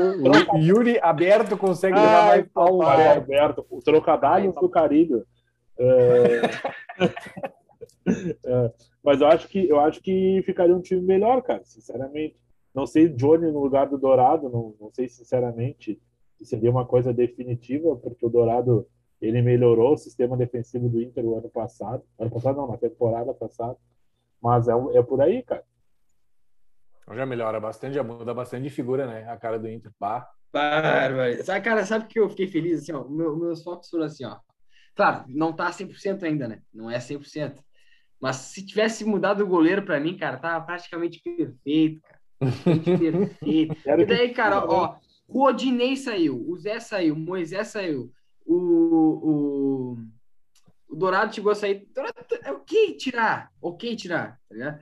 [0.54, 2.98] o Yuri Aberto consegue jogar Ai, mais pau papai.
[2.98, 3.60] Mário aberto.
[3.60, 5.26] Alberto, o trocadalhos do Carilho.
[5.78, 6.42] É...
[8.46, 8.72] É,
[9.04, 12.38] mas eu acho que eu acho que ficaria um time melhor, cara, sinceramente.
[12.78, 16.00] Não sei Johnny no lugar do Dourado, não, não sei sinceramente
[16.36, 18.88] se seria uma coisa definitiva, porque o Dourado
[19.20, 22.04] ele melhorou o sistema defensivo do Inter o ano passado.
[22.20, 23.76] Ano passado não, na temporada passada.
[24.40, 25.64] Mas é, é por aí, cara.
[27.16, 29.28] Já melhora bastante, já muda bastante de figura, né?
[29.28, 29.92] A cara do Inter.
[30.00, 30.30] Bah.
[30.54, 31.44] Bárbaro.
[31.44, 32.84] Sabe, cara, sabe que eu fiquei feliz?
[32.84, 34.38] Assim, ó, meu- meus focos foram assim, ó.
[34.96, 36.62] Claro, não tá 100% ainda, né?
[36.72, 37.60] Não é 100%.
[38.22, 42.17] Mas se tivesse mudado o goleiro pra mim, cara, tava praticamente perfeito, cara.
[42.40, 43.36] Perfeito.
[43.46, 44.96] E daí, cara, ó,
[45.28, 48.12] o Odinei saiu, o Zé saiu, o Moisés saiu,
[48.46, 49.98] o, o,
[50.90, 51.88] o Dourado chegou a sair.
[51.94, 54.80] Dourado, é ok tirar, ok tirar, tá ligado?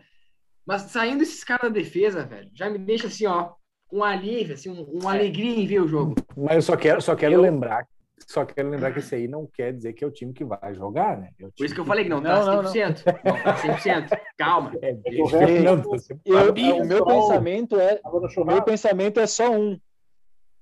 [0.65, 3.53] Mas saindo esses caras da defesa, velho, já me deixa assim, ó,
[3.91, 6.15] um alívio, assim, um, uma alegria em ver o jogo.
[6.35, 7.87] Mas eu só quero, só quero Eu- lembrar.
[8.27, 10.73] Só quero lembrar que esse aí não quer dizer que é o time que vai
[10.73, 11.31] jogar, né?
[11.39, 12.71] É o Por isso que eu falei que não tá Não, não, não.
[12.71, 13.03] 100%.
[13.23, 14.19] Não, tá 100%.
[14.37, 14.71] Calma.
[14.81, 14.91] É,
[15.21, 15.89] o resto- não, tá
[16.25, 16.51] Eu-
[16.81, 17.99] o meu só- pensamento é
[18.45, 19.79] meu pensamento é só um.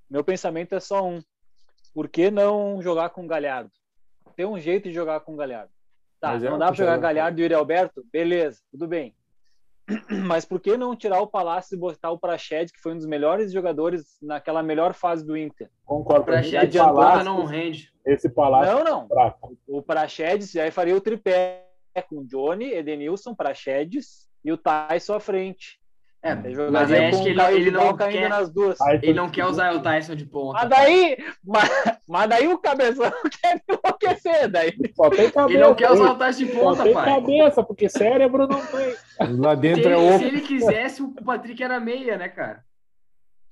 [0.09, 1.21] Meu pensamento é só um.
[1.93, 3.71] Por que não jogar com o Galhardo?
[4.35, 5.71] Tem um jeito de jogar com o Galhardo.
[6.19, 6.97] Tá, é não dá pra jogar.
[6.97, 8.03] Galhardo e Yuri Alberto?
[8.11, 9.15] Beleza, tudo bem.
[10.25, 13.05] Mas por que não tirar o Palácio e botar o Praxedes, que foi um dos
[13.05, 15.69] melhores jogadores naquela melhor fase do Inter?
[15.85, 16.25] Concordo.
[16.25, 17.91] Pra Esse gente adiantou, porra palácio, não rende.
[18.05, 19.03] esse palácio Não, não.
[19.05, 19.57] é fraco.
[19.67, 21.67] O Praxedes aí faria o tripé
[22.09, 25.79] com o Johnny, Edenilson, Praxedes e o Tyson à frente.
[26.25, 28.79] É, Aí mas jogaria aí acho que ele, ele não caindo quer, nas duas.
[28.79, 30.59] Aí, ele não quer usar o Tyson de ponta.
[30.59, 31.69] Mas daí, mas,
[32.07, 33.11] mas daí o cabeção
[33.41, 34.73] quer enlouquecer, daí.
[34.95, 35.57] Só tem cabeça.
[35.59, 37.05] Ele não quer usar o Tyson de Só ponta, tem pai.
[37.13, 38.95] cabeça, porque cérebro não tem.
[39.37, 42.63] Lá Se dentro é ele, se ele quisesse, o Patrick era meia, né, cara?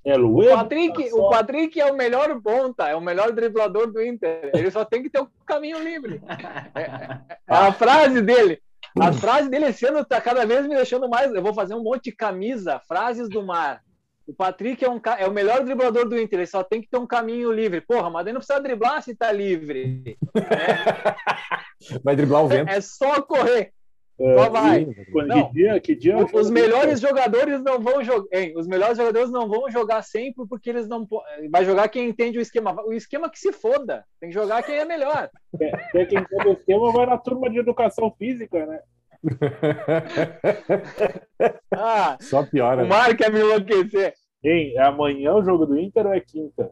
[0.04, 0.42] É O?
[0.56, 4.50] Patrick, Só- o Patrick é o melhor ponta, é o melhor driblador do Inter.
[4.54, 6.22] Ele só tem que ter o caminho livre.
[6.74, 8.60] É a frase dele.
[8.98, 11.32] A frase dele esse ano tá cada vez me deixando mais.
[11.32, 13.82] Eu vou fazer um monte de camisa, frases do mar.
[14.26, 16.98] O Patrick é, um, é o melhor driblador do Inter, ele só tem que ter
[16.98, 17.80] um caminho livre.
[17.80, 20.16] Porra, mas daí não precisa driblar se tá livre.
[22.04, 22.70] Vai driblar o vento.
[22.70, 23.72] É só correr.
[24.20, 24.86] É, Só vai.
[25.10, 25.46] Quando- Não.
[25.48, 25.80] Que dia?
[25.80, 26.16] Que dia?
[26.32, 28.28] Os melhores jogadores não vão jogar.
[28.56, 31.06] Os melhores jogadores não vão jogar sempre porque eles não
[31.50, 32.74] vai jogar quem entende o esquema.
[32.86, 34.04] O esquema que se foda.
[34.20, 35.30] Tem que jogar quem é melhor.
[35.54, 38.80] Até quem tem o esquema vai na turma de educação física, né?
[41.74, 42.84] Ah, Só piora.
[42.84, 44.14] o Mário quer me enlouquecer.
[44.44, 46.70] Hein, é amanhã o jogo do Inter ou é quinta?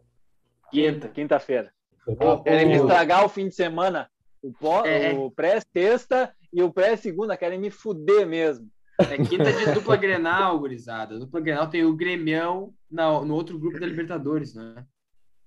[0.70, 1.70] Quinta, quinta-feira.
[2.06, 2.42] Entendeu?
[2.42, 4.08] Querem me estragar o fim de semana.
[4.42, 5.12] O, pó- É.
[5.12, 7.36] o pré-sexta e o pré-segunda.
[7.36, 8.68] Querem me fuder mesmo.
[8.98, 11.18] É quinta de dupla Grenal, gurizada.
[11.18, 14.84] Dupla Grenal tem o Grêmio na- no outro grupo da Libertadores, né?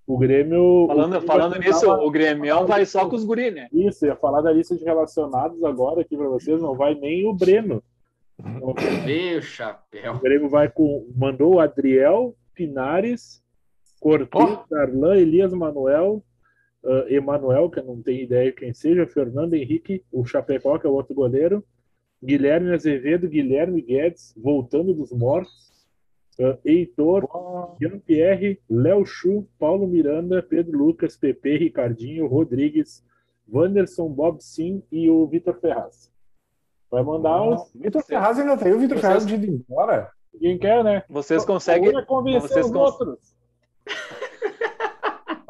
[0.07, 0.83] O Grêmio.
[0.83, 3.67] o Falando, Grêmio falando vai nisso, o Grêmio vai só com os guri, né?
[3.71, 7.33] Isso, ia falar da lista de relacionados agora aqui para vocês, não vai nem o
[7.33, 7.81] Breno.
[9.05, 10.15] Meu chapéu.
[10.15, 11.07] O Grêmio vai com.
[11.15, 13.41] Mandou o Adriel, Pinares,
[14.01, 16.21] Cortez, Darlan, Elias Manuel,
[16.83, 20.89] uh, Emanuel, que eu não tenho ideia quem seja, Fernando Henrique, o Chapecó, que é
[20.89, 21.63] o outro goleiro,
[22.23, 25.71] Guilherme Azevedo, Guilherme Guedes, voltando dos mortos,
[26.39, 27.27] uh, Heitor,
[27.81, 33.03] Jean-Pierre, Léo Chu, Paulo Miranda, Pedro Lucas, Pepe, Ricardinho, Rodrigues,
[33.51, 36.09] Wanderson, Bob Sim e o Vitor Ferraz.
[36.89, 37.71] Vai mandar os.
[37.73, 40.09] Vitor Ferraz ainda tem o Vitor Vocês- Ferraz de ir embora.
[40.39, 41.03] Quem quer, né?
[41.09, 41.89] Vocês conseguem.
[41.93, 43.35] Ou é convencer vocês os cons- outros.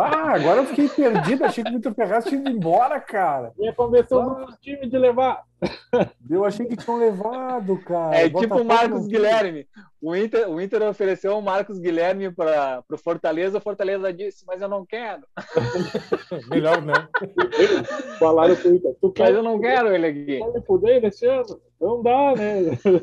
[0.03, 1.43] Ah, agora eu fiquei perdido.
[1.45, 3.51] Achei que o Vitor Ferraz tinha ido embora, cara.
[3.59, 4.21] Ia convencer Ah.
[4.27, 5.43] outros times de levar.
[6.29, 8.15] Eu achei que tinham levado, cara.
[8.17, 9.65] É Botafogo tipo o Marcos Guilherme.
[10.01, 13.57] O Inter, o Inter ofereceu o Marcos Guilherme para o Fortaleza.
[13.57, 15.21] O Fortaleza disse, mas eu não quero.
[16.49, 16.93] Melhor não.
[18.19, 20.39] Falaram pro Inter, tu Mas quer eu não quero ele aqui.
[20.65, 21.45] fuder nesse ano?
[21.79, 23.01] Não dá, né?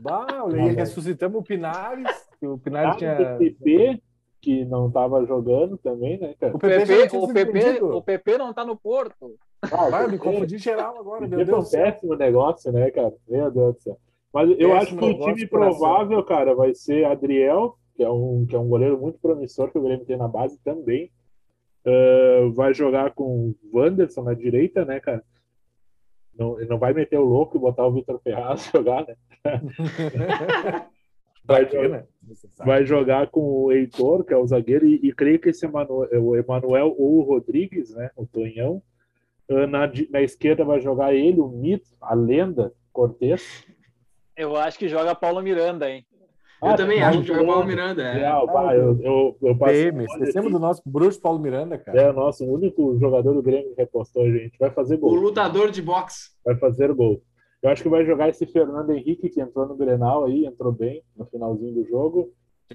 [0.00, 2.06] Bah, e ressuscitamos o Pinares.
[2.40, 3.34] O Pinares Ah, tinha.
[3.34, 4.00] o PP,
[4.40, 6.54] que não tava jogando também, né, cara?
[6.54, 9.36] O PP, o PP, o PP não tá no Porto.
[9.62, 13.12] Ah, Vai, me confundi geral agora, meu Deus é um péssimo negócio, né, cara?
[13.28, 13.98] Meu Deus do céu.
[14.32, 15.78] Mas eu acho Péssimo que o time coração.
[15.78, 19.78] provável, cara, vai ser Adriel, que é um, que é um goleiro muito promissor que
[19.78, 21.10] o Grêmio tem na base também.
[21.84, 25.24] Ah, vai jogar com o Wanderson na direita, né, cara?
[26.38, 29.16] Não, não vai meter o louco e botar o Vitor Ferraz jogar, né?
[31.48, 32.04] Vai jogar- né?
[32.64, 36.08] vai jogar com o Heitor, que é o zagueiro, e, e creio que esse Emanuel,
[36.22, 38.82] o Emanuel ou o Rodrigues, né, o Tonhão.
[39.50, 43.64] Ah, Na, na esquerda vai jogar ele, o mito, a lenda, Cortez.
[44.36, 46.04] Eu acho que joga Paulo Miranda, hein?
[46.60, 48.02] Eu também acho que joga Paulo Miranda.
[48.02, 48.12] É.
[48.14, 51.98] Real, pá, eu, eu, eu passei PM, esquecemos do nosso bruxo Paulo Miranda, cara.
[52.00, 54.58] É o nosso único jogador do Grêmio que repostou, gente.
[54.58, 55.14] Vai fazer O gol.
[55.14, 56.30] lutador de boxe.
[56.44, 57.22] Vai fazer gol.
[57.62, 61.02] Eu acho que vai jogar esse Fernando Henrique, que entrou no Grenal aí, entrou bem
[61.16, 62.32] no finalzinho do jogo.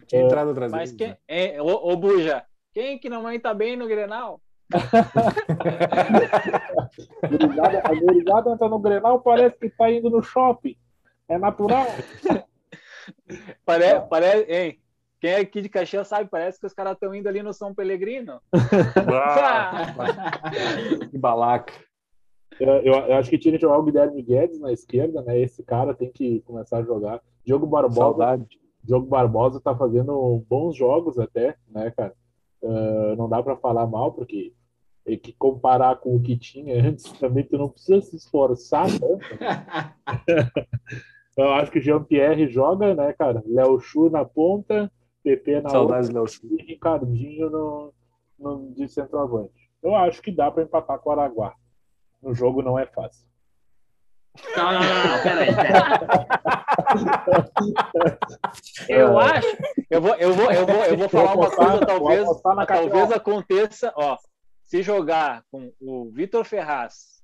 [0.08, 1.54] Tinha entrado atrás Mas dele, quem.
[1.54, 4.42] É, ô, ô Buja, quem que não tá bem no Grenal?
[7.84, 10.76] A gurizada entra no Grenal, parece que tá indo no shopping.
[11.28, 11.86] É natural.
[13.66, 14.80] Pare, pare, hein?
[15.20, 17.74] Quem é aqui de Caxias sabe, parece que os caras estão indo ali no São
[17.74, 18.42] Pellegrino.
[19.08, 19.94] Ah,
[21.10, 21.74] que balaca.
[22.60, 25.40] Eu, eu- acho que tinha que jogar o Guilherme Guedes na esquerda, né?
[25.40, 27.22] Esse cara tem que começar a jogar.
[27.46, 28.48] Diogo Barbosa, Saudade.
[28.84, 32.14] Diogo Barbosa tá fazendo bons jogos até, né, cara?
[32.64, 34.54] Ah, não dá para falar mal, porque
[35.06, 39.26] tem que comparar com o que tinha antes também, tu não precisa se esforçar tanto.
[39.40, 39.94] né?
[41.36, 43.42] Eu acho que Jean-Pierre joga, né, cara?
[43.48, 44.92] Léo Chu na ponta,
[45.24, 46.46] PP na outra Saudades, Léo Chu.
[46.52, 47.94] e Ricardinho no,
[48.40, 49.70] no, de centroavante.
[49.82, 51.54] Eu acho que dá para empatar com o Araguá.
[52.24, 53.26] No jogo não é fácil.
[54.58, 55.24] Não, não, não, não.
[55.24, 55.74] Peraí, peraí.
[58.90, 59.48] Eu acho.
[59.90, 62.28] Eu vou, eu vou, eu vou, eu vou falar uma coisa, vou talvez,
[62.68, 64.18] talvez aconteça, ó.
[64.66, 67.22] Se jogar com o Vitor Ferraz,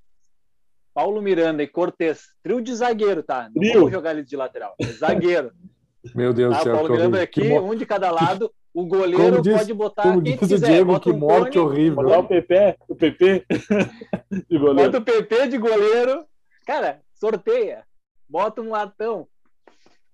[0.93, 3.49] Paulo Miranda e Cortez, trio de zagueiro, tá?
[3.55, 4.75] Não vamos jogar ele de lateral.
[4.79, 5.51] é Zagueiro.
[6.15, 6.59] Meu Deus Tá?
[6.59, 6.73] do céu.
[6.75, 8.51] Paulo Miranda aqui, um de cada lado.
[8.73, 10.67] O goleiro Como diz- pode botar Como quem diz o quiser.
[10.67, 11.95] Diego, Bota que um morte cone, horrível.
[12.03, 13.45] Botar o PP, o PP
[14.49, 14.91] de goleiro.
[14.91, 16.25] Bota o PP de goleiro.
[16.65, 17.83] Cara, sorteia.
[18.27, 19.27] Bota um latão.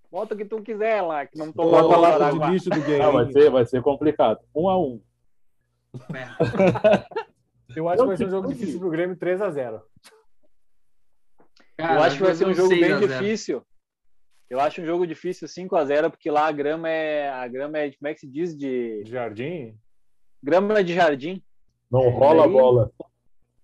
[0.09, 2.77] Bota o que tu quiser lá, que não toma Bota lá do de lixo do
[2.97, 4.39] Não, vai ser, vai ser complicado.
[4.55, 5.01] Um a um.
[7.75, 9.81] Eu acho que vai ser um jogo difícil pro Grêmio 3x0.
[11.77, 13.07] Cara, Eu acho que vai ser um jogo 6 bem a 0.
[13.23, 13.61] difícil.
[14.49, 17.79] Eu acho um jogo difícil 5 a 0 porque lá a grama é a grama
[17.79, 19.75] é como é que se diz de Jardim?
[20.43, 21.41] grama de jardim.
[21.89, 22.91] Não rola a bola.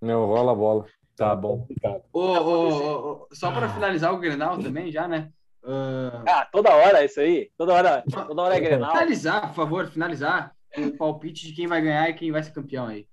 [0.01, 0.85] Não, rola a bola.
[1.15, 1.67] Tá bom.
[2.11, 5.31] Ô, ô, ô, só para finalizar o Grenal também, já, né?
[5.63, 7.51] Ah, Ah, toda hora é isso aí.
[7.55, 8.91] Toda hora, toda hora é Grenal.
[8.91, 12.87] finalizar, por favor, finalizar o palpite de quem vai ganhar e quem vai ser campeão
[12.87, 13.07] aí.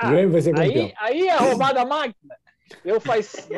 [0.00, 0.84] O Grêmio vai ser campeão.
[0.84, 2.36] Aí, aí é roubada a máquina.
[2.84, 3.48] Eu faz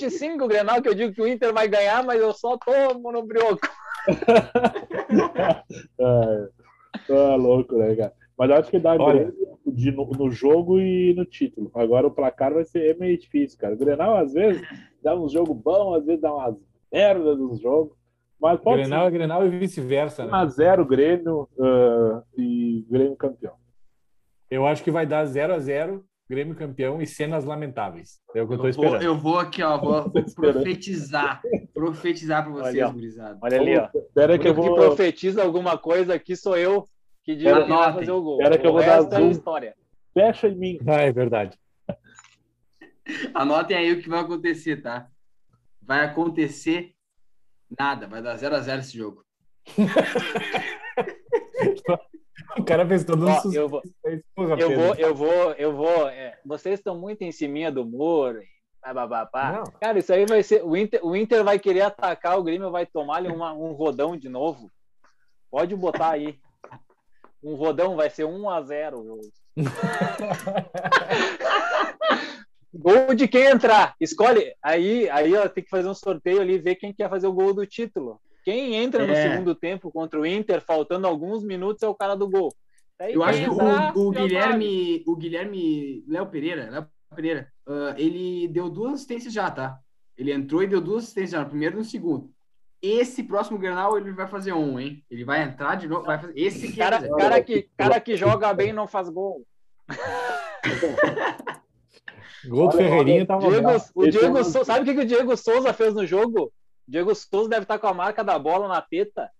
[0.00, 3.22] 25 Grenal que eu digo que o Inter vai ganhar, mas eu só tomo no
[3.22, 3.60] brioco.
[7.08, 8.12] É, é louco, né, cara?
[8.38, 9.24] Mas eu acho que dá Olha.
[9.24, 11.70] Grêmio de, no, no jogo e no título.
[11.74, 13.74] Agora o placar vai ser meio difícil, cara.
[13.74, 14.62] O Grenal, às vezes,
[15.02, 16.56] dá um jogo bom, às vezes dá umas
[16.92, 17.96] merdas nos jogos.
[18.40, 20.32] Mas pode Grenal é Grenal e vice-versa, ser né?
[20.32, 23.54] 1x0 Grêmio ah, e Grêmio campeão.
[24.50, 28.20] Eu acho que vai dar 0x0, Grêmio campeão e cenas lamentáveis.
[28.32, 29.02] É o que eu tô Eu vou, esperando.
[29.02, 31.42] eu vou aqui, ó, vou, vou profetizar.
[31.74, 33.38] Profetizar para vocês, Olha, gurizada.
[33.42, 33.88] Olha ali, ó.
[33.92, 34.76] Espera que eu que vou.
[34.76, 36.88] profetiza alguma coisa aqui sou eu
[37.24, 38.38] que Pera- quem vai fazer o gol.
[38.38, 39.30] Pera que eu vou dar é zoom.
[39.32, 39.74] história.
[40.14, 40.78] Fecha em mim.
[40.86, 41.58] Ah, é verdade.
[43.34, 45.08] Anotem aí o que vai acontecer, tá?
[45.82, 46.92] Vai acontecer
[47.76, 48.06] nada.
[48.06, 49.24] Vai dar 0 a 0 esse jogo.
[52.58, 53.82] O cara fez todo um Ó, eu vou,
[54.34, 56.08] Porra, eu vou, eu vou, eu vou.
[56.08, 58.40] é, vocês estão muito em cima do muro.
[58.82, 59.64] pá, pá, pá.
[59.80, 60.64] Cara, isso aí vai ser.
[60.64, 64.16] O Inter, o Inter vai querer atacar, o Grêmio vai tomar ali uma- um rodão
[64.16, 64.70] de novo.
[65.50, 66.38] Pode botar aí.
[67.42, 69.20] Um rodão vai ser 1 a 0 o jogo.
[72.72, 73.94] Gol de quem entrar.
[74.00, 74.54] Escolhe.
[74.62, 77.52] Aí, aí ó, tem que fazer um sorteio ali, ver quem quer fazer o gol
[77.52, 78.20] do título.
[78.44, 79.30] Quem entra no É.
[79.30, 82.52] segundo tempo contra o Inter, faltando alguns minutos, é o cara do gol.
[82.98, 84.28] Daí Eu acho que o, o já sabe.
[84.28, 89.78] Guilherme, o Guilherme Léo Pereira, Léo Pereira, ah, ele deu duas assistências já, tá?
[90.16, 92.30] Ele entrou e deu duas assistências já, no primeiro e no segundo.
[92.82, 95.04] Esse próximo Grenal ele vai fazer um, hein?
[95.10, 98.16] Ele vai entrar de novo, vai fazer esse que Cara, é, cara, que, cara que
[98.16, 99.46] joga bem não faz gol.
[102.46, 105.36] Gol do Ferreirinha tava Diego, o Diego é Souza, sabe o que, que o Diego
[105.36, 106.50] Souza fez no jogo?
[106.90, 109.30] Diego Souza deve estar com a marca da bola na teta,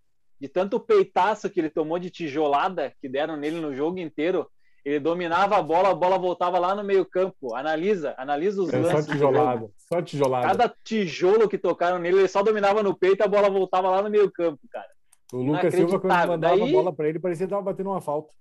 [0.41, 4.49] de tanto peitaço que ele tomou de tijolada que deram nele no jogo inteiro.
[4.85, 7.55] Ele dominava a bola, a bola voltava lá no meio campo.
[7.55, 9.05] Analisa, analisa os É lances.
[9.05, 9.71] só tijolada.
[9.77, 10.47] Só tijolada.
[10.47, 14.01] Cada tijolo que tocaram nele, ele só dominava no peito e a bola voltava lá
[14.01, 14.89] no meio campo, cara.
[15.33, 18.01] O Lucas Silva, quando mandava Daí- a bola pra ele, parecia que tava batendo uma
[18.01, 18.33] falta.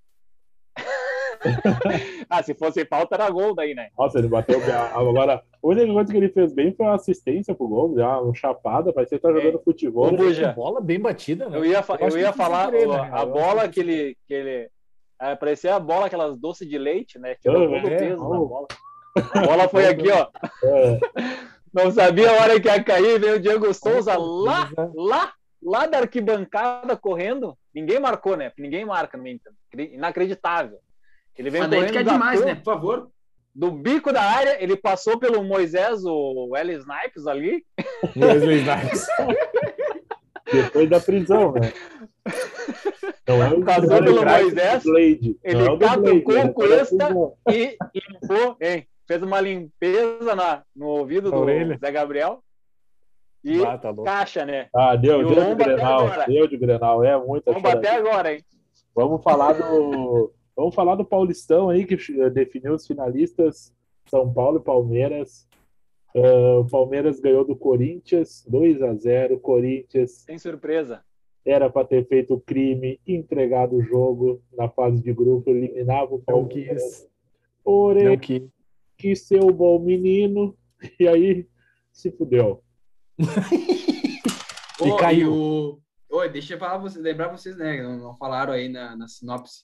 [2.30, 3.90] Ah, se fosse falta, era gol daí, né?
[3.98, 4.72] Nossa, ele bateu bem.
[4.74, 8.34] Agora, a única coisa que ele fez bem foi a assistência pro gol, já um
[8.34, 10.08] chapada, parecia que tá jogando futebol.
[10.08, 10.54] Ô, Buja.
[10.54, 11.58] Bola bem batida, né?
[11.58, 13.10] Eu ia, fa- Eu eu ia foi falar querer, o- né?
[13.12, 14.18] a Eu bola que ele.
[14.28, 14.70] Que ele
[15.22, 17.36] é, parecia a bola, aquelas doces de leite, né?
[17.42, 18.68] Tirou Ah, todo o é, peso da bola.
[19.34, 20.28] A bola foi aqui, ó.
[20.64, 21.00] É,
[21.74, 25.32] Não sabia a hora que ia cair, veio o Diego Souza lá, lá,
[25.62, 27.56] lá da arquibancada correndo.
[27.74, 28.52] Ninguém marcou, né?
[28.58, 29.52] Ninguém marca no Inter.
[29.78, 30.80] Inacreditável.
[31.40, 32.56] Ele vem Mas daí fica demais, né?
[32.56, 33.10] Por favor.
[33.56, 36.74] do bico da área, ele passou pelo Moisés, o L.
[36.74, 37.66] Snipes ali.
[38.18, 39.08] Wesley Snipes.
[40.52, 41.72] depois da prisão, né?
[43.26, 46.44] Não é o Passou é pelo Moisés, Blade, ele não é o catucou né?
[46.44, 47.06] o Cuesta.
[47.06, 47.34] Prisão.
[47.48, 48.86] e limpou, hein?
[49.08, 51.78] Fez uma limpeza na, no ouvido do orelha.
[51.80, 52.44] Zé Gabriel.
[53.46, 54.68] E Ah, tá caixa, né?
[54.76, 58.10] Ah, deu, deu de até Grenal, deu de Grenal, é muita Vamos bater choradeira.
[58.10, 58.44] agora, hein?
[58.94, 63.74] Vamos falar do vamos falar do Paulistão aí que eh, definiu os finalistas
[64.08, 65.48] São Paulo e Palmeiras.
[66.16, 69.40] Ah, o Palmeiras ganhou do Corinthians 2 a 0.
[69.40, 71.02] Corinthians Sem surpresa.
[71.46, 76.18] era para ter feito o crime, entregado o jogo na fase de grupo, eliminava o
[76.18, 76.84] Não Palmeiras.
[76.84, 77.10] quis.
[77.64, 78.44] Porém, Não quis.
[78.98, 80.56] quis ser o bom menino
[81.00, 81.48] e aí
[81.92, 82.62] se fudeu.
[84.82, 85.34] E caiu.
[85.34, 85.80] o...
[86.10, 87.84] Oi, deixa eu falar vocês, lembrar vocês, né?
[87.84, 89.62] Não, não falaram aí na, na sinopse.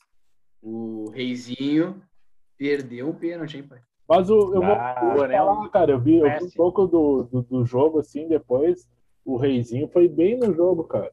[0.68, 2.02] O Reizinho
[2.58, 3.80] perdeu um pênalti, hein, pai?
[4.10, 5.38] Mas o, eu vou, Ah, eu vou né?
[5.38, 8.90] falar, cara, eu vi, eu vi um pouco do, do, do jogo assim depois.
[9.24, 11.12] O Reizinho foi bem no jogo, cara.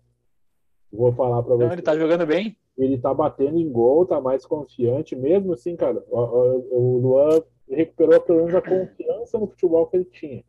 [0.91, 1.75] Vou falar pra Então você.
[1.75, 2.57] ele tá jogando bem.
[2.79, 6.03] Ele tá batendo em gol, tá mais confiante, mesmo assim, cara.
[6.09, 10.43] O, o- o Luan recuperou pelo menos a confiança no futebol que ele tinha.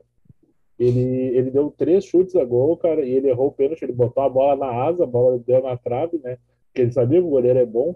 [0.79, 1.01] Ele,
[1.37, 3.83] ele deu três chutes a gol, cara, e ele errou o pênalti.
[3.83, 6.37] Ele botou a bola na asa, a bola deu na trave, né?
[6.67, 7.95] Porque ele sabia que o goleiro é bom.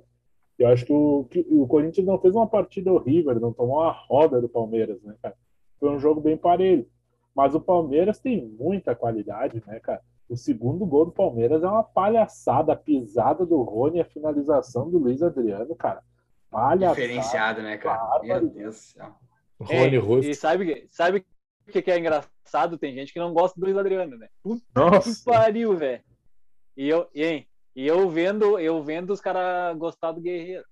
[0.58, 3.78] Eu acho que o, que o Corinthians não fez uma partida horrível, ele não tomou
[3.82, 5.36] uma roda do Palmeiras, né, cara?
[5.80, 6.88] Foi um jogo bem parelho.
[7.36, 10.02] Mas o Palmeiras tem muita qualidade, né, cara?
[10.28, 14.98] O segundo gol do Palmeiras é uma palhaçada, a pisada do Rony, a finalização do
[14.98, 16.02] Luiz Adriano, cara.
[16.50, 17.02] Palhaçada.
[17.02, 17.98] Diferenciado, né, cara?
[17.98, 18.26] Bárbaro.
[18.26, 19.16] Meu Deus do céu.
[19.60, 20.30] Rony É, Russo.
[20.30, 21.26] E sabe, sabe
[21.68, 22.78] o que, que é engraçado?
[22.78, 24.28] Tem gente que não gosta do Luiz Adriano, né?
[24.44, 25.24] Que Nossa.
[25.24, 26.02] pariu, velho.
[26.76, 27.48] E eu, e, hein?
[27.78, 30.66] E eu vendo, eu vendo os caras gostar do Guerreiro.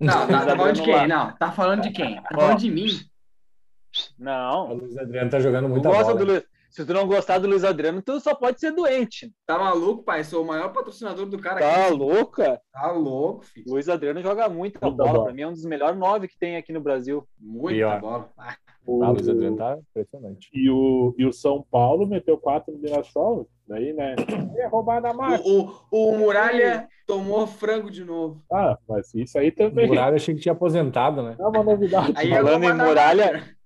[0.00, 1.06] Não, tá, tá falando de quem?
[1.06, 2.16] Não, tá falando de quem?
[2.20, 2.86] Tá falando de mim?
[2.88, 6.14] O Não, Luiz Adriano tá jogando gosta bola.
[6.18, 6.42] do Luiz.
[6.68, 9.30] Se tu não gostar do Luiz Adriano, tu só pode ser doente.
[9.46, 10.24] Tá maluco, pai?
[10.24, 11.94] Sou o maior patrocinador do cara Tá aqui.
[11.94, 12.60] louca?
[12.72, 13.66] Tá louco, filho.
[13.70, 15.12] Luiz Adriano joga muita Muita bola.
[15.12, 15.24] bola.
[15.26, 17.28] Pra mim é um dos melhores nove que tem aqui no Brasil.
[17.38, 18.00] Muita Pior.
[18.00, 18.30] bola.
[18.38, 20.48] Ah, O, Ah, o Luiz Adriano tá impressionante.
[20.52, 23.48] e, o, e o São Paulo meteu quatro no Mirassol.
[23.68, 24.16] Daí, né?
[24.56, 25.46] É roubada a marca.
[25.46, 28.42] O, o, o Muralha tomou frango de novo.
[28.52, 31.36] Ah, mas isso aí O também Muralha achei que tinha aposentado, né?
[31.38, 32.12] é uma novidade.
[32.16, 33.56] Aí Falando é em muralha,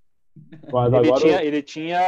[0.71, 2.01] Mas ele tinha, ele tinha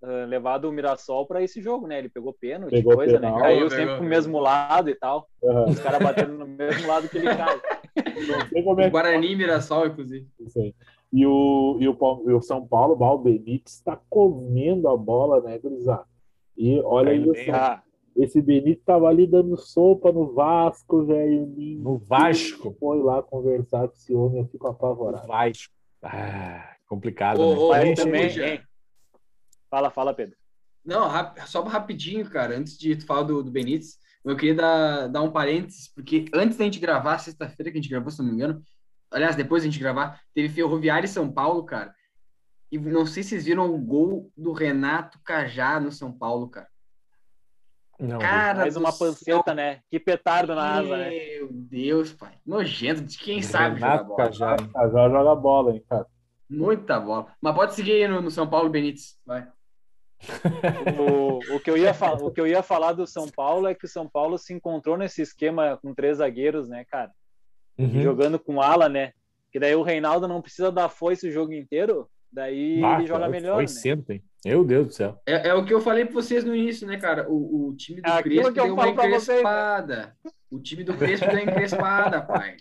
[0.00, 1.98] ah, levado o Mirassol pra esse jogo, né?
[1.98, 3.36] Ele pegou pênalti, Pegou coisa, penal.
[3.36, 3.42] né?
[3.42, 5.28] Caiu sempre pro mesmo lado e tal.
[5.44, 5.64] Aham.
[5.70, 7.60] Os caras batendo no mesmo lado que ele cai.
[8.78, 10.26] é Guarani e Mirassol, inclusive.
[10.40, 10.72] Isso aí.
[11.12, 11.96] E o, e o,
[12.28, 16.04] e o São Paulo, o Benítez, está comendo a bola, né, Gurizada?
[16.56, 17.82] E olha bem, Ah,
[18.16, 21.46] esse Benítez tava ali dando sopa no Vasco, velho.
[21.80, 22.76] No Vasco.
[22.78, 25.26] Foi lá conversar com esse homem, eu fico apavorado.
[25.26, 25.72] Vasco.
[26.02, 27.90] Ah, complicado, Ô, né?
[27.92, 28.60] ô, também, hein?
[29.70, 30.36] Fala, fala, Pedro.
[30.84, 35.06] Não, rap- só rapidinho, cara, antes de tu falar do, do Benítez, eu queria dar,
[35.08, 38.26] dar um parênteses, porque antes da gente gravar, sexta-feira que a gente gravou, se não
[38.28, 38.62] me engano,
[39.10, 41.94] aliás, depois da gente gravar, teve Ferroviária e São Paulo, cara.
[42.70, 46.68] E não sei se vocês viram o gol do Renato Cajá no São Paulo, cara.
[47.98, 49.80] Não, Cara, Mais uma céu, panceta, né?
[49.90, 51.10] Que petardo na asa, né?
[51.10, 52.38] Meu Deus, pai.
[52.46, 54.24] Nojento de quem sabe jogar Renato bola.
[54.24, 54.56] Cajá.
[54.76, 56.06] Ah, já joga bola, hein, cara.
[56.48, 57.26] Muita bola.
[57.40, 59.18] Mas pode seguir aí no, no São Paulo Benítez.
[59.26, 59.48] Vai.
[60.98, 63.74] O, o, que eu ia falar, o que eu ia falar do São Paulo é
[63.74, 67.12] que o São Paulo se encontrou nesse esquema com três zagueiros, né, cara?
[67.78, 68.02] Uhum.
[68.02, 69.12] Jogando com ala, né?
[69.52, 73.54] Que daí o Reinaldo não precisa dar foice o jogo inteiro, daí ele joga melhor,
[73.54, 73.68] Foi né?
[73.68, 74.22] sempre.
[74.44, 75.20] Meu Deus do céu.
[75.26, 77.28] É, é o que eu falei pra vocês no início, né, cara?
[77.28, 80.12] O, o time do É Crespo que eu deu uma falo pra vocês, né?
[80.50, 82.56] O time do Crespo deu encrespada, pai.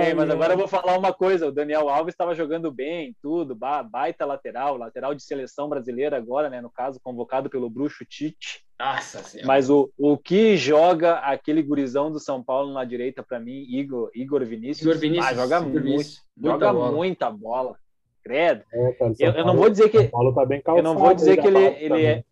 [0.00, 3.54] É, mas agora eu vou falar uma coisa: o Daniel Alves estava jogando bem, tudo,
[3.54, 6.60] ba- baita lateral, lateral de seleção brasileira agora, né?
[6.60, 8.64] No caso, convocado pelo Bruxo Tite.
[8.78, 9.46] Nossa senhora.
[9.46, 14.10] Mas o, o que joga aquele gurizão do São Paulo na direita, para mim, Igor,
[14.14, 16.22] Igor Vinícius, Igor Vinícius, ah, joga Igor muito, Vinícius.
[16.42, 16.92] Joga bola.
[16.92, 17.76] muita bola.
[18.22, 18.64] Credo.
[18.72, 21.46] É, cara, Eu, eu não vou dizer que tá bem eu não vou dizer que
[21.46, 22.06] ele, base ele também.
[22.06, 22.24] é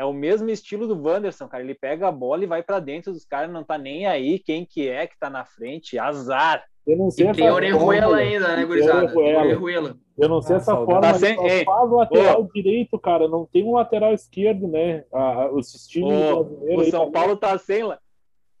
[0.00, 1.62] é o mesmo estilo do Wanderson, cara.
[1.62, 4.64] Ele pega a bola e vai para dentro dos caras, não tá nem aí quem
[4.64, 6.64] que é que tá na frente, azar.
[6.86, 8.16] Eu não sei E tem Orejuela fórmula.
[8.16, 9.06] ainda, né, Tem gurizada?
[9.08, 9.40] Tem Orejuela.
[9.44, 9.96] Orejuela.
[10.18, 11.00] Eu não sei Ah, essa forma.
[11.02, 13.28] Tá Tá sem- ei, faz o lateral direito, cara.
[13.28, 15.04] Não tem um lateral esquerdo, né?
[15.12, 17.12] Ah, os estilos O, brasileiros o aí São também.
[17.12, 17.82] Paulo tá sem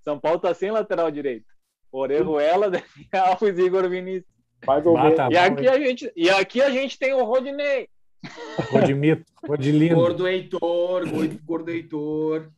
[0.04, 1.46] São Paulo tá sem lateral direito.
[1.90, 2.70] Orejuela,
[3.12, 4.30] Daniel Alves e Igor Vinícius.
[4.66, 5.16] Mais ou Bata menos.
[5.16, 7.88] Tá E aqui a gente e aqui a gente tem o Rodinei.
[8.70, 9.94] Rodimito, Rodilindo.
[9.94, 11.04] Gordo Heitor,
[11.44, 12.50] gordo, Heitor.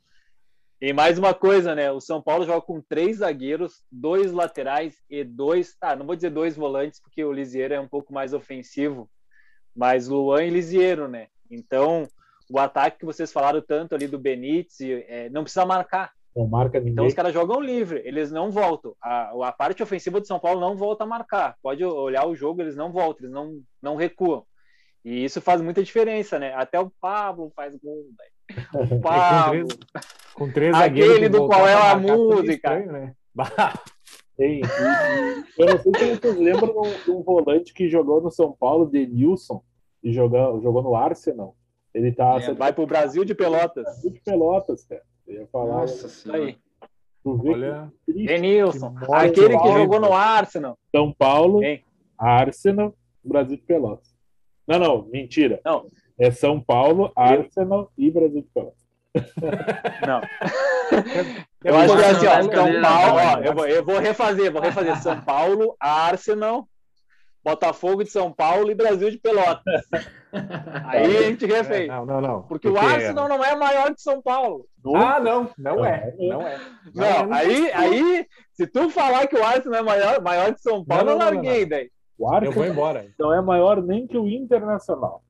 [0.81, 1.93] E mais uma coisa, né?
[1.93, 5.77] O São Paulo joga com três zagueiros, dois laterais e dois.
[5.79, 9.09] Tá, não vou dizer dois volantes, porque o Lisieiro é um pouco mais ofensivo,
[9.77, 11.29] mas Luan e Lisieiro, né?
[11.49, 12.09] Então,
[12.51, 16.13] o ataque que vocês falaram tanto ali do Benítez, é, não precisa marcar.
[16.35, 17.07] Não marca Então, ninguém.
[17.07, 18.97] os caras jogam livre, eles não voltam.
[19.01, 21.57] A, a parte ofensiva do São Paulo não volta a marcar.
[21.63, 24.45] Pode olhar o jogo, eles não voltam, eles não, não recuam.
[25.05, 26.55] E isso faz muita diferença, né?
[26.55, 28.33] Até o Pablo faz gol, velho.
[28.97, 29.67] O Pablo.
[30.35, 32.53] Com três Aquele do qual é a tudo música.
[32.55, 33.15] estranho, né?
[34.37, 34.61] Tem.
[35.59, 38.53] Eu não sei se vocês lembram de um- de um volante que jogou no São
[38.53, 39.63] Paulo, Denilson,
[40.03, 41.55] e jogou, jogou no Arsenal.
[41.95, 43.87] Ele tá É, Vai pro Brasil de Pelotas.
[44.03, 45.03] de Pelotas, cara.
[45.27, 45.81] Eu ia falar.
[45.83, 46.57] Nossa Isso senhora.
[47.25, 48.13] Olha, que.
[48.27, 48.95] Denilson.
[48.95, 50.79] Que Aquele que jogou no Arsenal.
[50.95, 51.85] São Paulo, Hein?
[52.19, 54.12] Arsenal, Brasil de Pelotas.
[54.67, 55.61] Não, não, mentira.
[55.65, 55.87] Não.
[56.19, 58.83] É São Paulo, Arsenal e Brasil de Pelotas.
[60.07, 60.21] Não.
[60.21, 62.43] É Eu acho que é assim, ó.
[62.43, 63.41] São Paulo, ó.
[63.41, 64.97] Eu vou, eu vou refazer, vou refazer.
[65.03, 66.69] São Paulo, Arsenal,
[67.45, 69.83] Botafogo de São Paulo e Brasil de Pelotas.
[70.87, 71.89] Aí a gente é, refez.
[71.89, 72.43] não, não, não.
[72.43, 74.67] Porque o Arsenal não é maior que São Paulo.
[74.95, 76.61] Ah, não, não é, Não, não é.
[76.95, 81.05] Não, aí, aí, se tu falar que o Arsenal é maior, maior que São Paulo,
[81.05, 81.91] Não, eu não, não, larguei daí.
[82.23, 83.07] O Eu vou embora.
[83.19, 85.23] não é maior nem que o Internacional.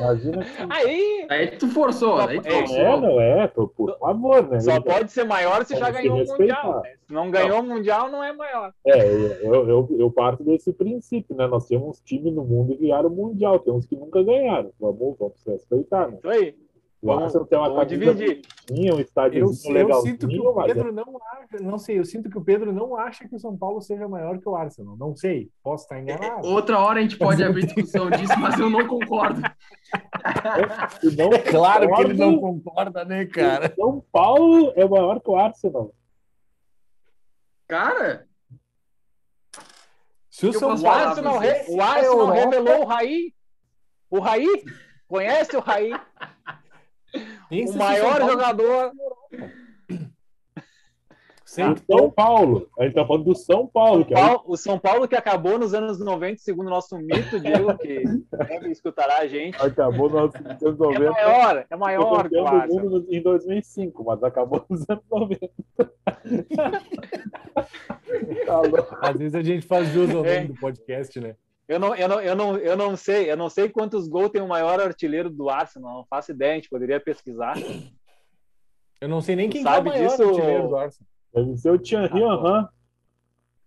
[0.00, 0.50] Imagina que.
[0.70, 3.00] Aí, Aí tu forçou, aí tu É, Não é, forçou.
[3.00, 4.60] não é, por, por favor, né?
[4.60, 6.38] só pode ser maior se já Temos ganhou o.
[6.38, 6.82] Mundial.
[6.82, 6.90] né?
[7.06, 8.72] Se não ganhou o Mundial, não é maior.
[8.86, 9.00] É,
[9.42, 11.46] eu, eu, eu parto desse princípio, né?
[11.46, 14.70] Nós temos times no mundo que ganharam o Mundial, tem uns que nunca ganharam.
[14.80, 16.16] Vamos, vamos respeitar, né?
[16.18, 16.54] Isso aí.
[17.04, 18.42] O Arsenal tem uma vamos dividir.
[18.70, 22.30] um Eu, estádiozinho eu sinto que o é- Pedro não acha, não sei, eu sinto
[22.30, 24.96] que o Pedro não acha que o São Paulo seja maior que o Arsenal.
[24.96, 26.46] Não sei, posso estar enganado.
[26.46, 29.40] Outra hora a gente pode abrir discussão disso, mas eu não concordo.
[31.16, 33.74] não É claro que ele não concordo, concorda, né, cara?
[33.74, 35.92] São Paulo é maior que o Arsenal.
[37.66, 38.28] Cara,
[40.30, 43.34] Se o São O Paulo Arsenal, re- o Arsenal revelou o Raí.
[44.08, 44.46] O Raí?
[45.08, 45.90] Conhece o Raí?
[47.52, 48.92] O maior jogador.
[51.44, 51.74] Sim.
[51.86, 52.66] O São Paulo.
[52.78, 55.74] A gente tá falando do São Paulo, que é o São Paulo que acabou nos
[55.74, 58.04] anos 90, segundo o nosso mito, Diego, que
[58.48, 59.54] deve escutará a gente.
[59.62, 61.10] acabou nos anos É 90.
[61.10, 62.84] maior, é maior que o campeão do Arsenal.
[62.84, 65.50] mundo em 2005, mas acabou nos anos 90.
[68.46, 68.62] tá.
[69.02, 70.46] Às vezes a gente faz jus ao É.
[70.46, 71.36] do podcast, né?
[71.68, 74.42] Eu não, eu, não, eu, não, eu não sei, eu não sei quantos gols tem
[74.42, 77.62] o maior artilheiro do Arsenal, não faço ideia, a gente poderia pesquisar.
[79.00, 80.28] Eu não sei nem quem sabe é o maior disso?
[80.28, 81.08] artilheiro do Arsenal.
[81.34, 82.68] Deve ser o Thierry Aham.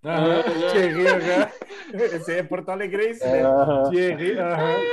[0.03, 1.51] Aham, Thierry, aham.
[2.15, 3.41] Esse é Porto Alegrense, né?
[3.89, 4.83] Thierry, aham.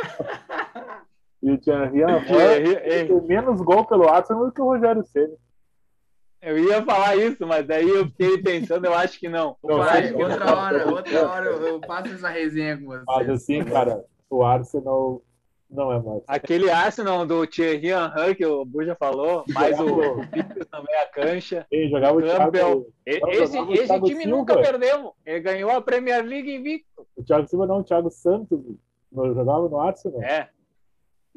[1.43, 5.37] E o Thierry Aham tem menos gol pelo Arsenal do que o Rogério Ceni.
[6.43, 9.57] Eu ia falar isso, mas daí eu fiquei pensando, eu acho que não.
[9.63, 13.05] Não, outra hora, outra hora eu, eu faço essa resenha com você.
[13.07, 15.23] Mas assim, cara, o Arsenal
[15.71, 16.23] não é mais.
[16.27, 20.17] Aquele Arsenal do Thierry Henry que o Buja falou, mais o, o
[20.67, 21.65] também, a cancha.
[21.71, 22.51] Quem jogava o Campbell.
[22.51, 24.37] Thiago, Não, Esse, esse Thiago time Silva.
[24.37, 25.15] nunca perdeu.
[25.25, 27.07] Ele ganhou a Premier League invicto.
[27.17, 28.59] o Thiago Silva não, o Thiago Santos
[29.13, 30.21] não jogava no Arsenal.
[30.23, 30.49] É,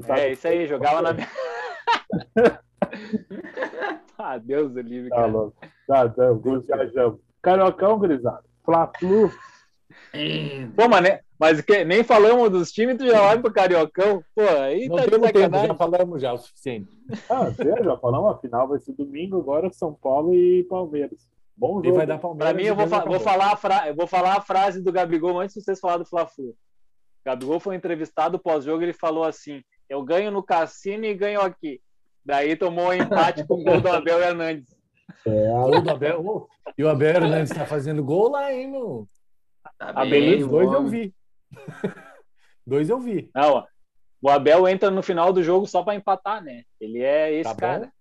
[0.10, 1.12] é isso aí, jogava na.
[4.20, 5.28] ah, Deus do livre, Tá cara.
[5.28, 5.58] louco.
[5.88, 7.20] Tá, tá, vamos viajamos.
[7.42, 8.44] Carocão, grisado.
[8.64, 9.32] Fla-Flu.
[10.14, 14.24] É, Pô, mas, ne- mas que- nem falamos dos times, tu já vai pro Cariocão.
[14.36, 16.90] Pô, aí Não tá temos tempo, já falamos já o suficiente.
[17.30, 21.30] Ah, você já falamos, a final vai ser domingo agora, São Paulo e Palmeiras.
[21.56, 21.98] Bom E jogo.
[21.98, 22.56] vai dar Pra Palmeiras.
[22.56, 24.92] mim, e eu vou, fa- vou falar a fra- eu vou falar a frase do
[24.92, 26.54] Gabigol antes de vocês falarem do Fla-Flu.
[27.26, 31.80] Gabigol foi entrevistado pós-jogo ele falou assim: Eu ganho no cassino e ganho aqui.
[32.26, 34.76] Daí tomou um empate com o gol do Abel Hernandes.
[35.26, 36.26] É, Gol do Abel.
[36.26, 36.48] Ô,
[36.78, 39.08] E o Abel Hernandes tá fazendo gol lá, hein, meu?
[39.78, 41.14] tá bem, beleza, o Dois eu vi.
[42.66, 43.30] Dois eu vi.
[43.36, 43.66] Não, ó,
[44.22, 46.64] o Abel entra no final do jogo só pra empatar, né?
[46.80, 47.60] Ele é esse Tá bom?
[47.60, 47.94] cara.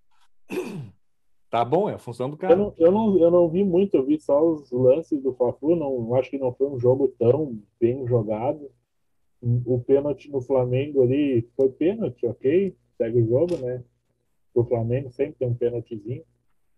[1.51, 2.57] Tá bom, é a função do eu, cara.
[2.57, 6.12] não, eu, não, eu não vi muito, eu vi só os lances do Fla-Flu, não
[6.16, 8.68] acho que não foi um jogo tão bem jogado.
[9.41, 12.75] O pênalti no Flamengo ali foi pênalti, ok?
[12.97, 13.85] Segue o jogo, né?
[14.55, 16.22] Pro Flamengo sempre tem um pênaltizinho.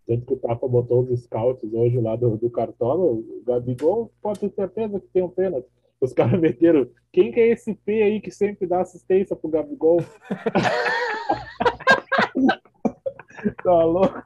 [0.06, 3.04] Tanto que o Tapa botou os scouts hoje lá do, do Cartola.
[3.04, 5.68] O Gabigol pode ter certeza que tem um pênalti.
[6.00, 6.88] Os caras meteram.
[7.12, 9.98] Quem que é esse P aí que sempre dá assistência pro Gabigol?
[13.62, 14.22] tá louco?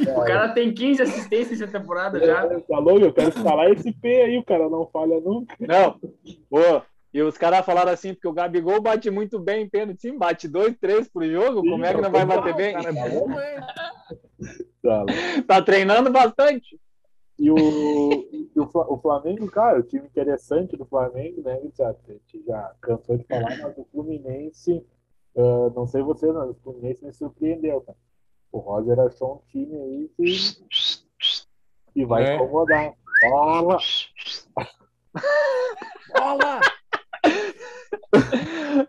[0.00, 2.48] O cara tem 15 assistências essa temporada já.
[2.60, 3.00] Tá louco?
[3.00, 5.54] Eu quero escalar esse P aí, o cara não falha nunca.
[5.60, 6.00] Não,
[6.48, 6.82] pô,
[7.12, 10.02] e os caras falaram assim, porque o Gabigol bate muito bem em pênalti.
[10.02, 12.72] Sim, bate dois, três pro jogo, como é que não vai bater bem?
[12.74, 13.28] Cara, é bom.
[14.82, 15.04] Tá.
[15.46, 16.78] Tá treinando bastante.
[17.38, 17.58] E o,
[18.32, 21.60] e o, Fla- o Flamengo, cara, o time interessante do Flamengo, né?
[21.76, 24.84] Já, a gente já cansou de falar, mas o Fluminense,
[25.36, 27.96] ah, não sei você, mas o Fluminense me surpreendeu, cara.
[28.50, 30.58] O Roger achou um time aí que,
[31.94, 32.34] que vai É.
[32.34, 32.92] incomodar.
[33.20, 33.78] Bola!
[36.12, 36.60] Bola!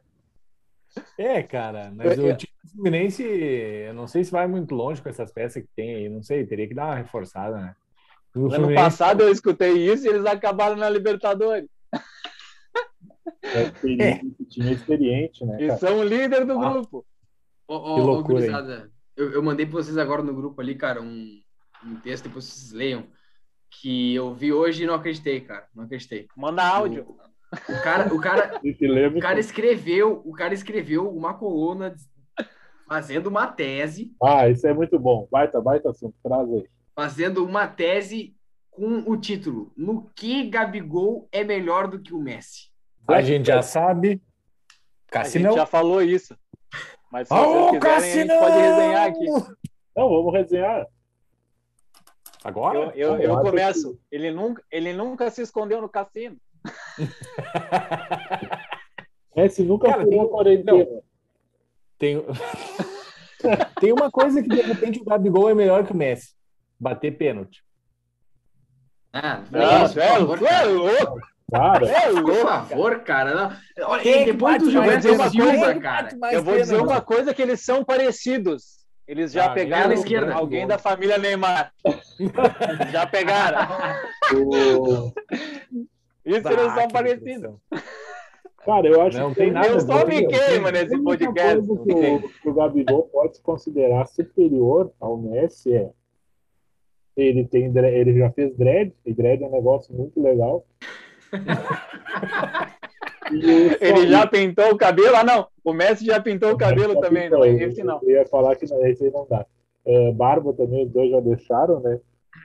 [1.17, 4.73] É, cara, mas Eu- eu- o time do Fluminense, eu não sei se vai muito
[4.73, 7.75] longe com essas peças que tem aí, não sei, teria que dar uma reforçada, né?
[8.35, 11.67] O Ano Fluminense- passado eu escutei isso e eles acabaram na Libertadores.
[13.43, 13.63] É
[14.23, 15.79] experiente, time experiente, né, E cara?
[15.79, 16.69] são o líder do Ah.
[16.73, 17.05] grupo.
[17.67, 21.01] Ô, ô, Que ô, loucura, eu, eu mandei pra vocês agora no grupo ali, cara,
[21.01, 21.41] um,
[21.85, 23.05] um texto, depois vocês leiam,
[23.69, 25.67] que eu vi hoje e não acreditei, cara.
[25.75, 26.27] Não acreditei.
[26.35, 27.03] Manda áudio.
[27.07, 27.19] O,
[27.51, 28.61] o cara, o cara,
[29.15, 31.95] o cara escreveu, o cara escreveu uma coluna
[32.87, 35.27] fazendo uma tese, Ah, isso é muito bom.
[35.31, 36.15] Baita, baita assunto.
[36.23, 36.67] Traz aí.
[36.95, 38.35] fazendo uma tese
[38.71, 42.69] com o título No que Gabigol é melhor do que o Messi?
[43.07, 44.21] A gente já sabe.
[45.11, 46.35] A gente já falou isso.
[47.11, 49.25] Mas se Ô, vocês quiserem, a gente pode resenhar aqui.
[49.95, 50.87] Não, vamos resenhar.
[52.43, 52.91] Agora?
[52.95, 53.99] Eu, eu, Eu começo.
[54.11, 56.37] Ele nunca, ele nunca se escondeu no cassino.
[59.35, 61.01] Messi nunca Cara, furou tem- quarentena.
[61.97, 62.23] Tem...
[63.79, 66.33] Tem uma coisa que de repente o Gabigol é melhor que o Messi.
[66.77, 67.63] Bater pênalti.
[69.13, 70.65] Ah, Não, por é, é cara.
[70.65, 71.19] louco,
[71.51, 73.33] Cara, é Por favor, cara.
[73.33, 73.51] Não.
[73.87, 75.07] Olha, Quem é depois do Gilberto?
[75.31, 76.09] Silva, é que cara.
[76.31, 78.85] Eu vou dizer uma coisa que eles são parecidos.
[79.07, 80.33] Eles já Ah, pegaram esquerda.
[80.35, 81.73] alguém da família Neymar.
[82.91, 83.67] já pegaram.
[86.37, 87.55] Isso Ah, eles são parecidos.
[88.65, 91.67] cara, eu acho Não que tem nada Eu só me queimo nesse podcast.
[91.67, 95.89] coisa que o, que o Gabigol pode se considerar superior ao Messi é
[97.17, 100.65] ele tem ele já fez dread, e dread é um negócio muito legal.
[103.31, 105.15] Ele já pintou o cabelo?
[105.15, 105.47] Ah, não.
[105.63, 107.23] O Messi já pintou o cabelo também.
[107.23, 107.99] pintou, Não, eu- esse não.
[108.01, 109.45] Eu ia falar que não, esse aí não dá.
[109.85, 111.99] É, Barba também, os dois já deixaram, né?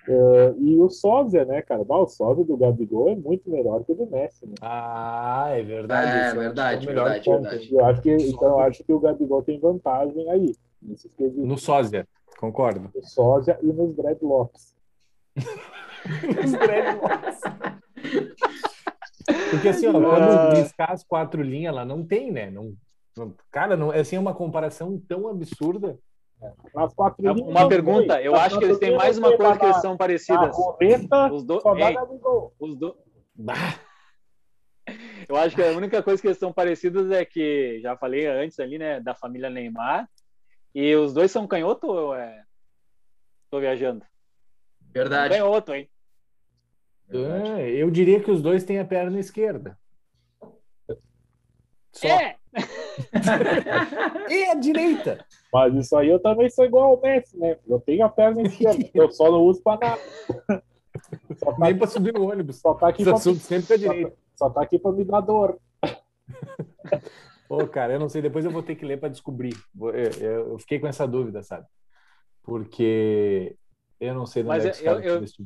[0.06, 1.82] É, e o sósia, né, cara?
[1.82, 4.54] Bah, o sósia do Gabigol é muito melhor que o do Messi, né?
[4.60, 6.10] Ah, é verdade.
[6.10, 7.42] É, verdade, é verdade, ponto.
[7.42, 7.74] verdade.
[7.74, 10.54] Eu acho que, então, eu acho que o Gabigol tem vantagem aí.
[11.36, 12.06] No sósia,
[12.38, 12.90] concordo.
[12.94, 14.74] No sósia e nos dreadlocks.
[19.50, 20.02] Porque assim, ó, Ah.
[20.02, 22.50] quando riscar as quatro linhas lá, não tem, né?
[22.50, 22.74] Não,
[23.16, 25.98] não- cara, não, assim, é uma comparação tão absurda.
[26.74, 28.20] Nas quatro linhas, Uma pergunta.
[28.20, 30.56] Eu acho que eles têm mais uma coisa que eles são parecidas.
[30.56, 31.60] roleta Os do...
[31.76, 31.96] Ei,
[32.58, 32.96] os do...
[35.28, 38.60] Eu acho que a única coisa que eles são parecidos é que, já falei antes
[38.60, 40.06] ali, né, da família Neymar.
[40.74, 42.44] E os dois são canhoto ou é...
[43.50, 44.04] Tô viajando.
[44.92, 45.34] Verdade.
[45.34, 45.88] Canhoto, hein?
[47.10, 49.78] É, eu diria que os dois têm a perna esquerda.
[51.92, 52.08] Só.
[52.08, 52.36] É!
[54.30, 55.24] E a direita.
[55.52, 57.58] Mas isso aí eu também sou igual ao Messi, né?
[57.66, 60.00] Eu tenho a perna esquerda, eu só não uso pra nada.
[61.36, 62.56] Só tá, Nem para subir no ônibus.
[62.60, 64.16] só tá aqui Só pra, subo sempre com a direita.
[64.34, 65.58] só tá aqui pra me dar dor.
[67.48, 69.54] Pô, cara, eu não sei, depois eu vou ter que ler para descobrir.
[70.20, 71.66] Eu, fiquei com essa dúvida, sabe?
[72.42, 73.56] Porque
[74.00, 75.44] eu não sei de onde Mas é eu- eu- tipo.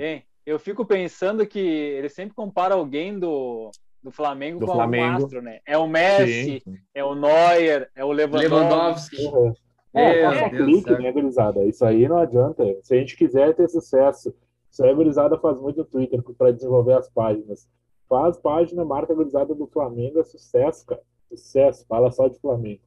[0.00, 0.24] Hein?
[0.48, 3.70] Eu fico pensando que ele sempre compara alguém do,
[4.02, 5.20] do Flamengo Do com Flamengo.
[5.20, 5.60] o Astro, né?
[5.66, 6.74] É o Messi, Sim.
[6.94, 8.48] é o Neuer, é o Lewandowski.
[8.48, 9.26] Lewandowski.
[9.26, 9.52] Uhum.
[9.92, 11.64] É, Meu faça Deus do clique, né, gurizada?
[11.64, 12.64] Isso aí não adianta.
[12.82, 14.34] Se a gente quiser ter sucesso,
[14.70, 17.68] isso aí a gurizada faz muito no Twitter para desenvolver as páginas.
[18.08, 21.02] Faz página, marca a gurizada do Flamengo, é sucesso, cara.
[21.28, 21.84] Sucesso.
[21.86, 22.80] Fala só de Flamengo.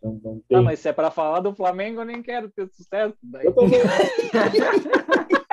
[0.00, 0.58] Não, não tem.
[0.58, 3.16] Tá, mas se é pra falar do Flamengo, eu nem quero ter sucesso.
[3.20, 3.46] Daí.
[3.46, 3.80] Eu também.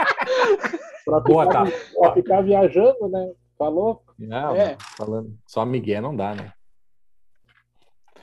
[1.06, 1.72] pra, Boa, ficar, tá.
[2.00, 3.32] pra ficar viajando, né?
[3.58, 4.02] Falou?
[4.18, 4.78] Não, É.
[4.98, 5.36] falando.
[5.46, 6.54] Só Miguel não dá, né?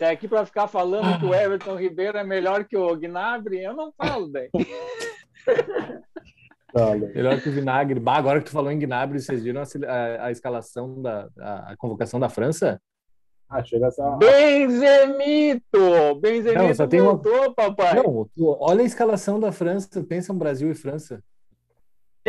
[0.01, 3.93] Aqui pra ficar falando que o Everton Ribeiro é melhor que o Gnabry, eu não
[3.97, 4.49] falo, daí.
[6.75, 7.09] Olha.
[7.09, 7.99] Melhor que o Vinagre.
[7.99, 11.73] Bah, agora que tu falou em Gnabry, vocês viram a, a- a escalação da a,
[11.73, 12.81] a convocação da França?
[13.49, 14.17] Ah, chega essa.
[14.19, 16.15] Benzemito!
[16.21, 17.19] Benzemito Não, só tem uma-
[17.55, 17.95] papai.
[17.97, 18.29] Não,
[18.61, 21.23] olha a escalação da França, pensa em Brasil e França.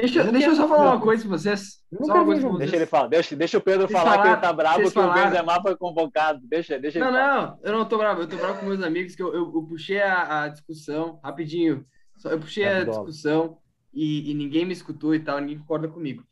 [0.02, 1.80] Deixa, deixa eu só falar uma coisa pra vocês.
[1.92, 2.58] Eu não uma coisa pra jogo.
[2.58, 2.82] Deixa vocês.
[2.82, 5.02] ele falar, deixa, deixa o Pedro Vocês falar que ele tá bravo vocês que o
[5.02, 6.40] falaram- Benzema foi convocado.
[6.44, 7.42] Deixa, deixa ele Não, falar.
[7.42, 8.22] não, eu não tô bravo.
[8.22, 11.86] Eu tô bravo com meus amigos que eu, eu, eu puxei a, a discussão rapidinho.
[12.18, 12.98] Só- Eu puxei a Rapidola.
[12.98, 13.58] discussão
[13.94, 16.24] e, e ninguém me escutou e tal, ninguém concorda comigo.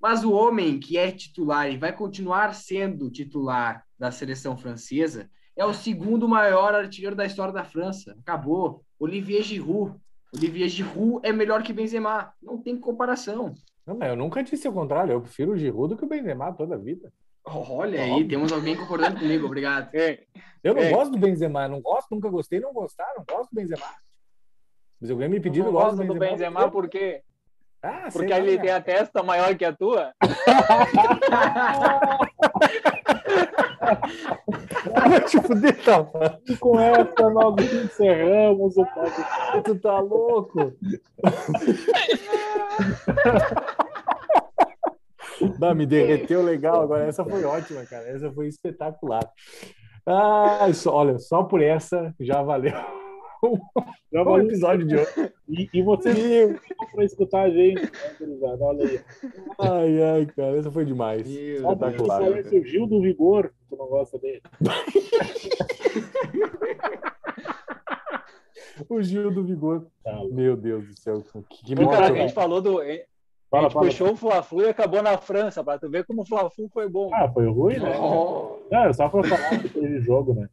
[0.00, 5.64] Mas o homem que é titular e vai continuar sendo titular da seleção francesa é
[5.64, 8.14] o segundo maior artilheiro da história da França.
[8.20, 8.82] Acabou.
[8.98, 9.96] Olivier Giroud.
[10.36, 12.32] Olivier Giroud é melhor que Benzema.
[12.42, 13.54] Não tem comparação.
[13.86, 15.12] Não, mas eu nunca disse o contrário.
[15.12, 17.12] Eu prefiro o Giroud do que o Benzema toda a vida.
[17.44, 19.46] Olha aí, temos alguém concordando comigo.
[19.46, 19.94] Obrigado.
[19.94, 20.26] Ei,
[20.62, 20.90] Eu não É.
[20.90, 23.84] gosto do Benzema, não gosto, nunca gostei, não gostar, não gosto do Benzema.
[24.98, 26.72] Mas eu ganhei me pedido, não eu gosto do Benzema porque...
[26.72, 27.22] por quê?
[27.82, 28.62] Ah, Porque lá, ele cara.
[28.62, 30.14] tem a testa maior que a tua?
[35.08, 36.06] Vai te fuder, tá?
[36.48, 39.62] E com essa nós encerramos o podcast.
[39.64, 40.72] Tu tá louco?
[45.58, 47.04] Não, me derreteu legal agora.
[47.06, 48.06] Essa foi ótima, cara.
[48.08, 49.28] Essa foi espetacular.
[50.06, 53.03] Ah, só, olha, só por essa já valeu
[53.46, 54.46] O valeu.
[54.46, 55.32] episódio de hoje.
[55.48, 56.58] E, e vocês
[56.92, 58.64] para escutar a gente, né, gurizada?
[58.64, 59.00] Olha aí.
[59.58, 61.28] Ai, ai, cara, essa foi demais.
[61.28, 62.22] Espetacular.
[62.22, 64.42] o Gil do Vigor, tu não gosta dele.
[68.88, 69.86] O Gil do Vigor.
[70.02, 71.22] Tá, Meu Deus do céu.
[71.48, 72.80] Que, que cara, a gente falou do.
[72.80, 73.06] A gente
[73.50, 73.70] fala.
[73.70, 77.10] puxou o Fla-Flu e acabou na França, pra tu ver como o Fla-Flu foi bom.
[77.14, 77.96] Ah, foi ruim, né?
[77.98, 80.48] Oh, Não, só para falar que teve jogo, né?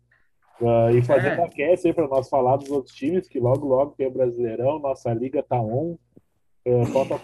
[0.64, 1.36] Ah, e fazer É.
[1.38, 4.80] uma cast aí para nós falar dos outros times, que logo, logo tem o Brasileirão,
[4.80, 5.97] nossa liga tá on.
[6.68, 7.20] Ah, falta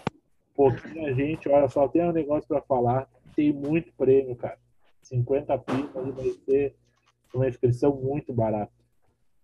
[0.56, 3.08] pouquinho a gente, olha só, tem um negócio para falar.
[3.36, 4.58] Tem muito prêmio, cara.
[5.04, 6.76] 50 pilas e vai ser
[7.34, 8.72] uma inscrição muito barata.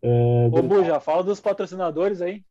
[0.03, 2.43] Ah, Ô, Bu, já fala dos patrocinadores aí.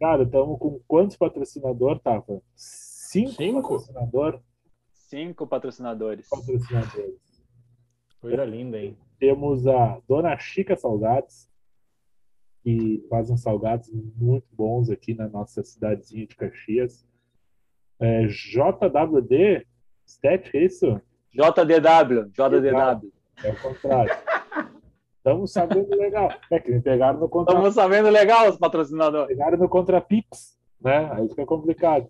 [0.00, 2.42] Cara, estamos com quantos patrocinadores, Tava?
[2.54, 3.62] Cinco, Cinco?
[3.62, 4.40] patrocinador,
[4.92, 6.28] Cinco patrocinadores.
[6.28, 7.20] patrocinadores.
[8.20, 8.96] Coisa linda, hein?
[9.22, 11.48] Temos a Dona Chica Salgados,
[12.64, 17.06] que faz uns salgados muito bons aqui na nossa cidadezinha de Caxias.
[18.00, 19.64] É, JWD,
[20.04, 21.00] Stat, é isso?
[21.30, 23.12] JDW, JDW.
[23.44, 24.12] É o contrário.
[25.18, 26.28] Estamos sabendo legal.
[26.50, 29.28] É que me pegaram no contra, Estamos sabendo legal os patrocinadores.
[29.28, 31.08] pegaram no Contrapix, né?
[31.12, 32.08] Aí fica complicado.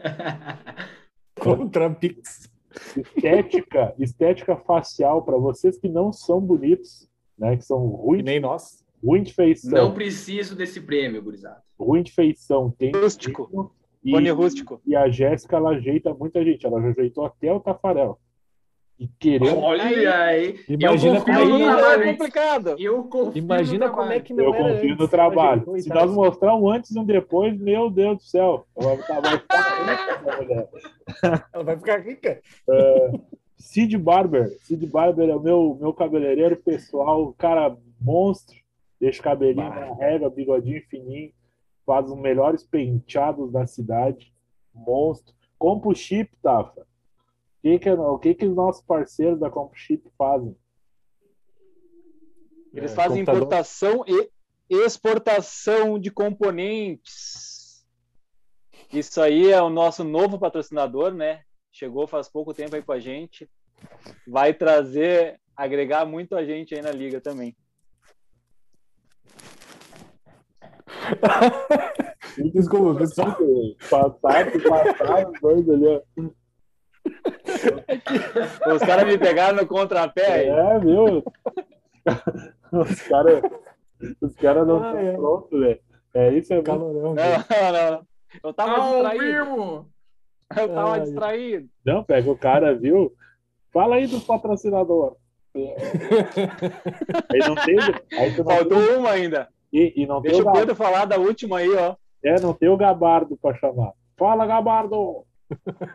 [1.38, 2.50] Contra Pix.
[2.96, 7.08] Estética, estética facial para vocês que não são bonitos,
[7.38, 7.56] né?
[7.56, 8.84] Que são Que ruim, nem nós.
[9.02, 9.70] ruim de feição.
[9.72, 11.62] não preciso desse prêmio, gurizada.
[11.78, 12.70] ruim de feição.
[12.78, 13.72] Tem Rústico.
[14.04, 14.80] E, rústico.
[14.86, 16.66] e a Jéssica, ela ajeita muita gente.
[16.66, 18.18] Ela já ajeitou até o Tafarel.
[18.98, 19.84] E querendo, Olha
[20.24, 20.60] aí.
[20.68, 21.64] Imagina Eu como é Aí no que...
[21.64, 22.02] trabalho.
[22.02, 22.76] é complicado.
[22.78, 24.24] Eu confio Imagina no como é trabalho.
[24.24, 24.98] que não eu era confio antes.
[24.98, 25.80] no trabalho.
[25.80, 28.64] Se nós mostrar um antes e um depois, meu Deus do céu.
[28.76, 30.68] Ela vai ficar mulher.
[31.52, 32.40] Ela vai ficar rica.
[33.58, 34.48] Cid Barber.
[34.62, 38.56] Cid Barber é o meu, meu cabeleireiro pessoal, cara monstro.
[39.00, 39.80] Deixa o cabelinho Bah.
[39.88, 41.32] na régua, bigodinho fininho.
[41.84, 44.32] Faz os melhores penteados da cidade.
[44.72, 45.34] Monstro.
[45.58, 46.86] Compra o chip, Tafa.
[47.64, 50.54] Que, que, o que, que os nossos parceiros da Compra Chip fazem?
[52.74, 53.42] Eles É, fazem computador.
[53.42, 54.30] importação e
[54.68, 57.86] exportação de componentes.
[58.92, 61.42] Isso aí é o nosso novo patrocinador, né?
[61.72, 63.48] Chegou faz pouco tempo aí com a gente.
[64.26, 67.56] Vai trazer, agregar muito a gente aí na liga também.
[72.52, 73.34] Desculpa, pessoal.
[73.88, 76.02] Passaram, passaram os dois ali.
[78.74, 80.48] Os caras me pegaram no contrapé aí.
[80.48, 81.24] É, viu?
[82.72, 83.42] Os caras
[84.20, 85.12] os cara não Ah, estão é.
[85.12, 85.80] prontos, velho.
[86.14, 87.14] É isso, é Calorão.
[87.14, 88.06] Não, não, não.
[88.42, 89.24] Eu tava Ao distraído.
[89.24, 89.86] vivo!
[90.56, 91.00] Eu tava Ai.
[91.00, 91.68] distraído.
[91.86, 93.12] Não, pega o cara, viu?
[93.72, 95.16] Fala aí do patrocinador.
[95.54, 97.78] Aí não tem.
[98.18, 99.48] Aí tu não Faltou tem- uma ainda.
[99.72, 101.94] e, e não, tem Deixa o Pedro falar da última aí, ó.
[102.24, 103.92] é, não tem o Gabardo pra chamar.
[104.16, 105.24] Fala, Gabardo!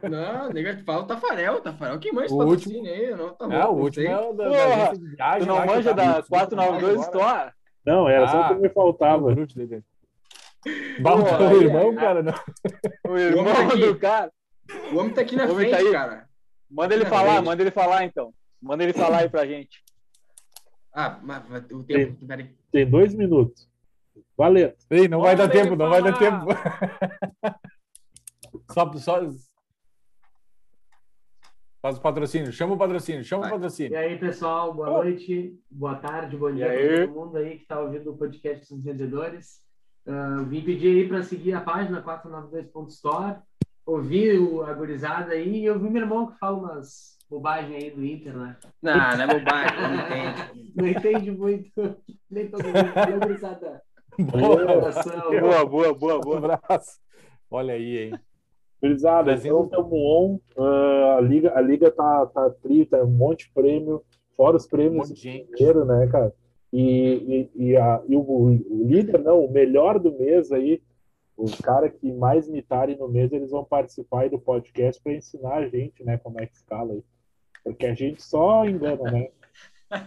[0.09, 3.47] Não, nega, fala o Tafarel, o Tafarel que manja O patrocínio aí, não, tá Ah,
[3.69, 4.07] o não último sei.
[4.07, 5.39] é o da, Porra, da viagem.
[5.39, 7.51] Tu não manja tá- da 492 Store?
[7.85, 8.47] Não, era só o Ah.
[8.49, 9.25] que me faltava.
[9.31, 9.35] O
[11.03, 11.95] Porra, o irmão, aí.
[11.95, 12.33] cara, não.
[13.07, 14.31] O irmão homem tá do cara.
[14.93, 15.91] O homem tá aqui na O homem frente, tá aí.
[15.91, 16.29] cara.
[16.69, 18.31] Manda ele falar, ele- manda ele falar então.
[18.61, 19.81] Manda ele falar aí pra gente.
[20.93, 22.49] Ah, mas mas o tempo, peraí.
[22.71, 23.67] Tem dois minutos.
[24.37, 24.73] Valeu.
[24.89, 26.45] Ei, não vai dar Manda tempo, não vai dar falar.
[26.45, 26.45] tempo.
[28.71, 29.19] só, só.
[31.81, 33.51] Faz o patrocínio, chama o patrocínio, chama Vai.
[33.51, 33.97] o E patrocínio.
[33.97, 37.79] aí, pessoal, boa noite, boa tarde, bom dia E para todo mundo aí que está
[37.79, 39.61] ouvindo o podcast dos Entendedores.
[40.05, 43.37] Ah, vim pedir aí para seguir a página 492.store,
[43.85, 48.03] ouvir o a gurizada aí e ouvir meu irmão que fala umas bobagens aí do
[48.03, 48.57] Inter, né?
[48.81, 50.73] Não, não é bobagem, não entende.
[50.75, 51.71] Não entende muito,
[52.29, 54.31] nem todo mundo.
[54.31, 55.29] Boa, Abração.
[55.39, 56.37] Boa, boa, boa, um boa.
[56.55, 56.99] abraço.
[57.49, 58.19] Olha aí, hein?
[58.82, 60.39] Mas então eu- estamos on.
[60.57, 64.03] Ah, a, liga, a liga tá, tá tri, tá um monte de prêmio,
[64.38, 66.34] fora os Um prêmios dinheiro, né, cara?
[66.71, 70.82] E, e, e, a- e o, o líder, não, o melhor do mês aí,
[71.36, 75.55] os caras que mais mitarem no mês, eles vão participar aí do podcast para ensinar
[75.55, 77.03] a gente, né, como é que escala aí.
[77.63, 79.30] Porque a gente só engana, né?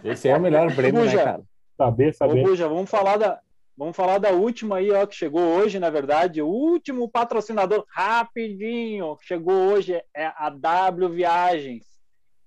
[0.05, 1.43] Esse é o melhor prêmio, né, cara?
[1.77, 2.43] Saber, Ô, saber.
[2.43, 3.41] Buja, vamos falar da.
[3.83, 6.41] Vamos falar da última aí, ó, que chegou hoje, na verdade.
[6.41, 11.85] O último patrocinador, rapidinho, que chegou hoje é a W Viagens.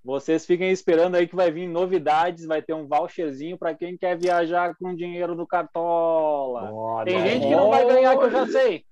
[0.01, 4.17] Vocês fiquem esperando aí que vai vir novidades, vai ter um voucherzinho para quem quer
[4.17, 6.71] viajar com dinheiro no Cartola.
[6.71, 8.85] Olha Tem gente que não vai ganhar, que eu já sei.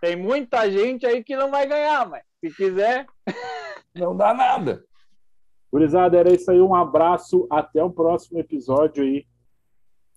[0.00, 3.06] Tem muita gente aí que não vai ganhar, mas se quiser,
[3.94, 4.82] Não dá nada.
[5.72, 6.60] Gurizada, era isso aí.
[6.60, 7.46] Um abraço.
[7.48, 9.24] Até o próximo episódio aí.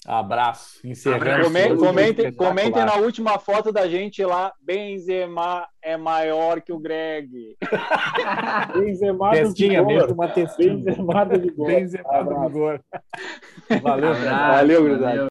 [0.06, 0.80] Abraço.
[0.86, 1.48] Encerrando.
[1.48, 2.50] Hoje, comentem, espetacular.
[2.50, 4.54] comentem na última foto da gente lá.
[4.62, 7.58] Benzema é maior que o Greg.
[8.74, 9.94] Benzemado de Testinha boa.
[9.96, 10.76] mesmo, uma testinha.
[10.76, 11.68] Benzemado de boa.
[11.68, 12.48] Bem zemado Abraço.
[12.48, 12.82] vigor.
[13.82, 14.12] Valeu.
[14.12, 15.28] Abraço, Valeu, gurizada.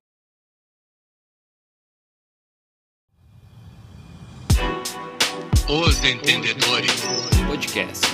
[5.69, 7.03] Os Entendedores
[7.49, 8.07] Podcast.